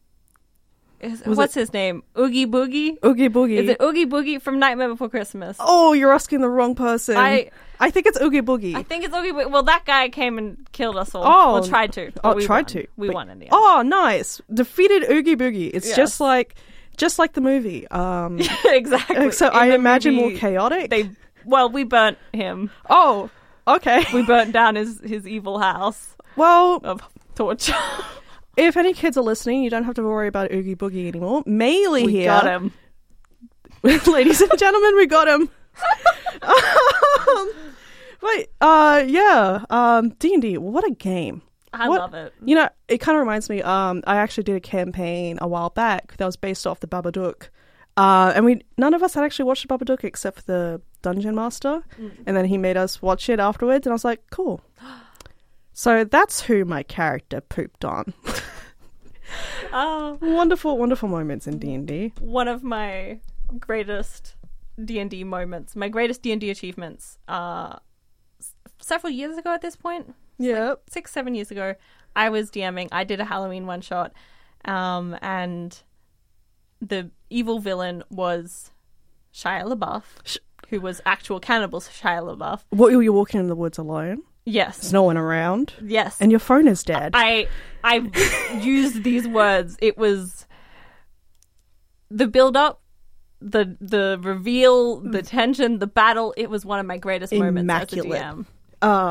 Is, 1.00 1.22
what's 1.26 1.54
his 1.54 1.72
name? 1.72 2.02
Oogie 2.18 2.46
Boogie. 2.46 2.96
Oogie 3.04 3.28
Boogie. 3.28 3.58
Is 3.58 3.68
it 3.68 3.80
Oogie 3.82 4.06
Boogie 4.06 4.40
from 4.40 4.58
Nightmare 4.58 4.88
Before 4.88 5.08
Christmas? 5.10 5.56
oh, 5.60 5.92
you're 5.92 6.12
asking 6.12 6.40
the 6.40 6.48
wrong 6.48 6.74
person. 6.74 7.16
I- 7.16 7.50
I 7.78 7.90
think 7.90 8.06
it's 8.06 8.18
Oogie 8.18 8.40
Boogie. 8.40 8.74
I 8.74 8.82
think 8.82 9.04
it's 9.04 9.14
Oogie 9.14 9.32
Boogie. 9.32 9.50
Well, 9.50 9.62
that 9.64 9.84
guy 9.84 10.08
came 10.08 10.38
and 10.38 10.66
killed 10.72 10.96
us 10.96 11.14
all. 11.14 11.24
Oh, 11.26 11.58
or 11.62 11.68
tried 11.68 11.92
to. 11.92 12.10
Oh, 12.24 12.34
we 12.34 12.46
tried 12.46 12.60
won. 12.62 12.64
to. 12.72 12.86
We 12.96 13.08
But- 13.08 13.14
won 13.14 13.28
in 13.28 13.38
the 13.38 13.44
end. 13.44 13.52
Oh, 13.52 13.82
nice. 13.84 14.40
Defeated 14.52 15.10
Oogie 15.10 15.36
Boogie. 15.36 15.70
It's 15.74 15.88
Yes. 15.88 15.94
just 15.96 16.18
like 16.18 16.54
just 16.96 17.18
like 17.18 17.34
the 17.34 17.42
movie. 17.42 17.86
Um 17.88 18.40
exactly. 18.64 19.30
so 19.30 19.48
In 19.48 19.52
I 19.54 19.66
imagine 19.74 20.14
movie, 20.14 20.30
more 20.30 20.38
chaotic. 20.38 20.88
They 20.88 21.10
well, 21.46 21.70
we 21.70 21.84
burnt 21.84 22.18
him. 22.32 22.70
oh, 22.90 23.30
okay. 23.66 24.04
We 24.12 24.24
burnt 24.26 24.52
down 24.52 24.74
his 24.74 25.00
his 25.00 25.26
evil 25.26 25.58
house 25.58 26.14
well, 26.36 26.80
of 26.84 27.00
torture. 27.34 27.74
if 28.56 28.76
any 28.76 28.92
kids 28.92 29.16
are 29.16 29.22
listening, 29.24 29.62
you 29.62 29.70
don't 29.70 29.84
have 29.84 29.94
to 29.94 30.02
worry 30.02 30.28
about 30.28 30.52
Oogie 30.52 30.76
Boogie 30.76 31.08
anymore. 31.08 31.42
Maylee 31.44 32.06
we 32.06 32.12
here. 32.12 32.26
got 32.26 32.44
him. 32.46 32.72
Ladies 33.82 34.40
and 34.40 34.58
gentlemen, 34.58 34.96
we 34.96 35.06
got 35.06 35.28
him. 35.28 35.48
um, 36.42 37.50
wait, 38.22 38.48
uh 38.60 39.04
yeah. 39.06 39.64
Um 39.70 40.10
D&D, 40.18 40.58
what 40.58 40.86
a 40.86 40.90
game. 40.90 41.42
I 41.72 41.88
What- 41.88 42.00
love 42.00 42.14
it. 42.14 42.32
You 42.44 42.54
know, 42.54 42.68
it 42.88 42.98
kind 42.98 43.16
of 43.16 43.20
reminds 43.20 43.50
me. 43.50 43.60
Um, 43.62 44.02
I 44.06 44.16
actually 44.16 44.44
did 44.44 44.56
a 44.56 44.60
campaign 44.60 45.38
a 45.40 45.48
while 45.48 45.70
back 45.70 46.16
that 46.16 46.24
was 46.24 46.36
based 46.36 46.66
off 46.66 46.80
the 46.80 46.86
Babadook, 46.86 47.48
uh, 47.98 48.32
and 48.34 48.44
we 48.46 48.62
none 48.78 48.94
of 48.94 49.02
us 49.02 49.12
had 49.14 49.24
actually 49.24 49.44
watched 49.44 49.66
the 49.68 49.76
Babadook 49.76 50.02
except 50.04 50.36
for 50.40 50.42
the 50.42 50.80
dungeon 51.06 51.34
master, 51.34 51.74
and 52.26 52.36
then 52.36 52.44
he 52.46 52.58
made 52.58 52.76
us 52.76 53.00
watch 53.02 53.28
it 53.28 53.38
afterwards, 53.40 53.86
and 53.86 53.92
I 53.92 53.96
was 54.00 54.04
like, 54.12 54.22
cool. 54.30 54.60
So 55.78 56.04
that's 56.04 56.40
who 56.40 56.64
my 56.64 56.82
character 56.82 57.42
pooped 57.42 57.84
on. 57.84 58.14
Oh, 59.72 60.18
wonderful, 60.22 60.78
wonderful 60.78 61.08
moments 61.08 61.46
in 61.46 61.58
D 61.58 61.74
and 61.74 61.86
D. 61.86 62.12
one 62.20 62.48
of 62.48 62.62
my 62.62 63.18
greatest 63.58 64.36
D 64.82 64.98
and 65.00 65.10
D 65.10 65.24
moments, 65.24 65.74
my 65.76 65.88
greatest 65.88 66.22
D 66.22 66.32
and 66.32 66.40
D 66.40 66.48
achievements. 66.50 67.18
Uh, 67.28 67.76
s- 68.40 68.54
several 68.80 69.10
years 69.12 69.36
ago 69.36 69.52
at 69.52 69.62
this 69.62 69.76
point, 69.76 70.14
Yep. 70.38 70.82
six 70.88 71.10
seven 71.12 71.34
years 71.34 71.50
ago, 71.50 71.74
I 72.14 72.28
was 72.30 72.50
DMing. 72.50 72.88
I 72.92 73.04
did 73.04 73.20
a 73.20 73.24
Halloween 73.24 73.66
one 73.66 73.80
shot, 73.80 74.12
um, 74.64 75.18
and 75.20 75.78
the 76.80 77.10
evil 77.28 77.58
villain 77.58 78.04
was 78.10 78.70
Shia 79.34 79.64
LaBeouf, 79.70 80.04
who 80.70 80.80
was 80.80 81.00
actual 81.06 81.40
cannibal 81.40 81.80
Shia 81.80 82.36
LaBeouf. 82.36 82.62
What 82.70 82.88
you're 82.88 83.12
walking 83.12 83.40
in 83.40 83.48
the 83.48 83.54
woods 83.56 83.78
alone? 83.78 84.22
Yes, 84.48 84.78
There's 84.78 84.92
no 84.92 85.02
one 85.02 85.16
around, 85.16 85.72
yes. 85.82 86.16
and 86.20 86.30
your 86.30 86.38
phone 86.38 86.68
is 86.68 86.84
dead. 86.84 87.12
I 87.14 87.48
I 87.82 87.96
used 88.62 89.02
these 89.02 89.26
words. 89.26 89.76
It 89.82 89.98
was 89.98 90.46
the 92.10 92.28
build 92.28 92.56
up, 92.56 92.80
the 93.40 93.76
the 93.80 94.18
reveal, 94.22 95.00
the 95.00 95.22
tension, 95.22 95.78
the 95.80 95.86
battle. 95.88 96.32
It 96.36 96.48
was 96.48 96.64
one 96.64 96.78
of 96.78 96.86
my 96.86 96.96
greatest 96.96 97.32
moments 97.32 97.60
Immaculate. 97.60 98.06
as 98.06 98.20
a 98.20 98.24
DM. 98.36 98.38
um, 98.38 98.46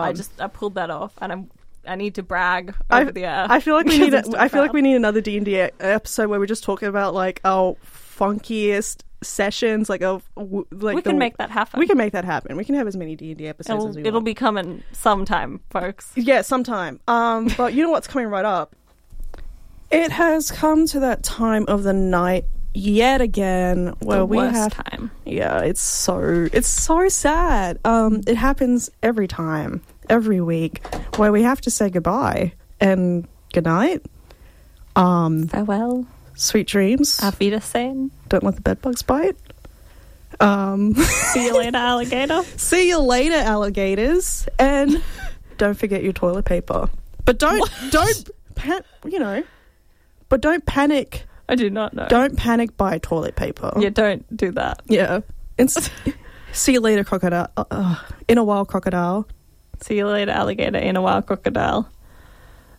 I 0.04 0.13
just 0.13 0.39
I 0.39 0.48
pulled 0.48 0.76
that 0.76 0.89
off, 0.89 1.13
and 1.22 1.32
I'm 1.34 1.52
I 1.86 1.96
need 1.96 2.15
to 2.15 2.24
brag 2.24 2.74
I, 2.89 3.02
over 3.02 3.12
the 3.12 3.26
air. 3.26 3.46
I 3.50 3.60
feel 3.60 3.76
like 3.76 3.88
we 3.88 3.98
need. 4.00 4.13
A, 4.13 4.24
I 4.39 4.48
feel 4.48 4.62
like 4.62 4.72
we 4.74 4.82
need 4.82 4.96
another 4.96 5.20
D 5.22 5.36
and 5.36 5.46
D 5.46 5.58
episode 5.58 6.30
where 6.30 6.39
we're 6.39 6.46
just 6.46 6.63
talking 6.63 6.88
about 6.88 7.13
like 7.13 7.41
our 7.44 7.76
funkiest 8.17 9.01
sessions. 9.21 9.89
Like 9.89 10.01
a 10.01 10.21
like 10.38 10.95
we 10.95 11.01
the- 11.01 11.10
can 11.10 11.17
make 11.19 11.38
that 11.38 11.49
happen. 11.51 11.80
We 11.80 11.88
can 11.88 11.97
make 11.97 12.13
that 12.13 12.25
happen. 12.25 12.56
We 12.58 12.65
can 12.65 12.75
have 12.75 12.88
as 12.88 12.95
many 12.95 13.15
D 13.15 13.30
and 13.32 13.38
D 13.38 13.47
episodes 13.47 13.78
It'll, 13.84 13.89
as 13.89 13.95
we 13.95 14.01
it'll 14.01 14.13
want. 14.13 14.25
be 14.25 14.34
coming 14.34 14.84
sometime, 14.91 15.60
folks. 15.69 16.12
yeah, 16.15 16.41
sometime. 16.41 16.99
Um, 17.08 17.49
but 17.58 17.73
you 17.73 17.84
know 17.84 17.91
what's 17.91 18.08
coming 18.08 18.28
right 18.28 18.45
up? 18.45 18.75
It 19.91 20.12
has 20.12 20.51
come 20.51 20.86
to 20.88 20.99
that 21.01 21.23
time 21.23 21.65
of 21.67 21.84
the 21.84 21.93
night 21.93 22.45
yet 22.73 23.21
again 23.21 23.93
where 24.01 24.17
the 24.19 24.25
we 24.25 24.38
have 24.39 24.73
time. 24.73 25.12
Yeah, 25.25 25.60
it's 25.62 25.82
so 25.82 26.47
it's 26.51 26.67
so 26.67 27.08
sad. 27.08 27.80
Um, 27.86 28.21
it 28.28 28.36
happens 28.36 28.89
every 29.04 29.28
time, 29.28 29.82
every 30.10 30.41
week, 30.41 30.86
where 31.17 31.32
we 31.32 31.43
have 31.43 31.62
to 31.62 31.71
say 31.71 31.89
goodbye 31.89 32.54
and 32.82 33.28
good 33.54 33.63
night. 33.65 34.01
Um, 34.95 35.47
Farewell, 35.47 36.06
sweet 36.36 36.67
dreams. 36.67 37.19
auf 37.24 37.39
Wiedersehen. 37.39 38.12
Don't 38.30 38.43
let 38.43 38.56
the 38.56 38.62
bed 38.62 38.82
bugs 38.82 39.02
bite. 39.04 39.36
Um, 40.39 40.93
See 41.34 41.45
you 41.45 41.58
later, 41.58 41.78
alligator. 41.78 42.43
see 42.58 42.89
you 42.89 43.00
later, 43.00 43.36
alligators, 43.36 44.48
and 44.60 45.02
don't 45.58 45.76
forget 45.78 46.04
your 46.04 46.12
toilet 46.13 46.45
paper. 46.45 46.89
But 47.24 47.39
don't 47.39 47.69
don't 47.89 48.30
pan- 48.56 48.84
you 49.06 49.19
know, 49.19 49.43
but 50.30 50.41
don't 50.41 50.65
panic. 50.65 51.24
I 51.48 51.56
do 51.56 51.69
not 51.69 51.93
know. 51.93 52.08
Don't 52.10 52.36
panic 52.38 52.76
buy 52.76 52.98
toilet 52.98 53.36
paper. 53.36 53.71
Yeah, 53.80 53.89
don't 53.91 54.26
do 54.36 54.52
that. 54.54 54.82
yeah. 54.88 55.21
It's, 55.58 55.89
see 56.52 56.74
you 56.74 56.82
later, 56.82 57.04
crocodile. 57.06 57.50
Uh, 57.56 57.63
uh, 57.71 57.95
in 58.28 58.38
a 58.38 58.43
while, 58.43 58.65
crocodile. 58.65 59.26
See 59.82 59.95
you 59.98 60.08
later, 60.08 60.32
alligator. 60.32 60.80
In 60.80 60.98
a 60.98 61.02
wild 61.02 61.28
crocodile. 61.28 61.88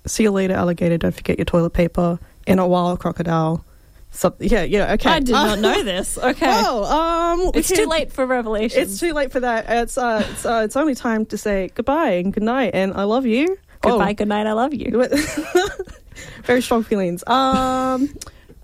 See 0.07 0.25
you 0.25 0.31
later, 0.31 0.55
alligator. 0.55 0.99
Don't 0.99 1.14
forget 1.14 1.38
your 1.38 1.45
toilet 1.47 1.71
paper. 1.71 2.19
In 2.46 2.59
a 2.59 2.66
wild 2.66 3.00
crocodile. 3.00 3.64
Something. 4.12 4.48
Yeah, 4.48 4.62
yeah. 4.62 4.92
Okay. 4.94 5.11
I 5.11 5.20
did 5.20 5.35
Uh, 5.35 5.44
not 5.46 5.59
know 5.59 5.82
this. 5.92 6.16
Okay. 6.16 6.46
Well, 6.46 6.85
um, 6.87 7.40
we 7.52 7.61
it's 7.61 7.68
too 7.68 7.87
late 7.87 8.12
for 8.12 8.24
revelations. 8.24 8.92
It's 8.92 9.00
too 9.00 9.12
late 9.12 9.30
for 9.32 9.40
that. 9.40 9.66
It's 9.68 9.98
uh, 9.98 10.24
it's 10.30 10.46
uh, 10.46 10.62
it's 10.64 10.76
only 10.76 10.94
time 10.94 11.26
to 11.26 11.37
say 11.37 11.70
goodbye 11.74 12.12
and 12.12 12.32
good 12.32 12.42
night, 12.44 12.70
and 12.74 12.94
I 12.94 13.02
love 13.04 13.26
you. 13.26 13.59
Goodbye, 13.82 14.14
good 14.14 14.28
night, 14.28 14.46
I 14.46 14.52
love 14.52 14.72
you. 14.74 14.90
Oh. 15.04 15.68
Very 16.44 16.62
strong 16.62 16.82
feelings. 16.82 17.22
Um, 17.28 18.09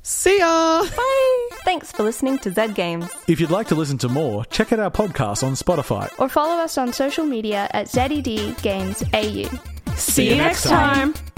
see 0.02 0.38
ya. 0.38 0.82
Bye. 0.84 1.48
Thanks 1.64 1.92
for 1.92 2.02
listening 2.02 2.38
to 2.38 2.50
Zed 2.50 2.74
Games. 2.74 3.06
If 3.28 3.38
you'd 3.40 3.50
like 3.50 3.68
to 3.68 3.74
listen 3.74 3.98
to 3.98 4.08
more, 4.08 4.44
check 4.46 4.72
out 4.72 4.80
our 4.80 4.90
podcast 4.90 5.42
on 5.46 5.52
Spotify. 5.52 6.10
Or 6.18 6.28
follow 6.28 6.62
us 6.62 6.78
on 6.78 6.92
social 6.92 7.24
media 7.26 7.68
at 7.72 7.88
ZED 7.88 8.56
Games 8.62 9.02
AU. 9.12 9.48
See 9.96 10.30
you 10.30 10.36
next 10.36 10.62
time. 10.64 11.12
time. 11.12 11.31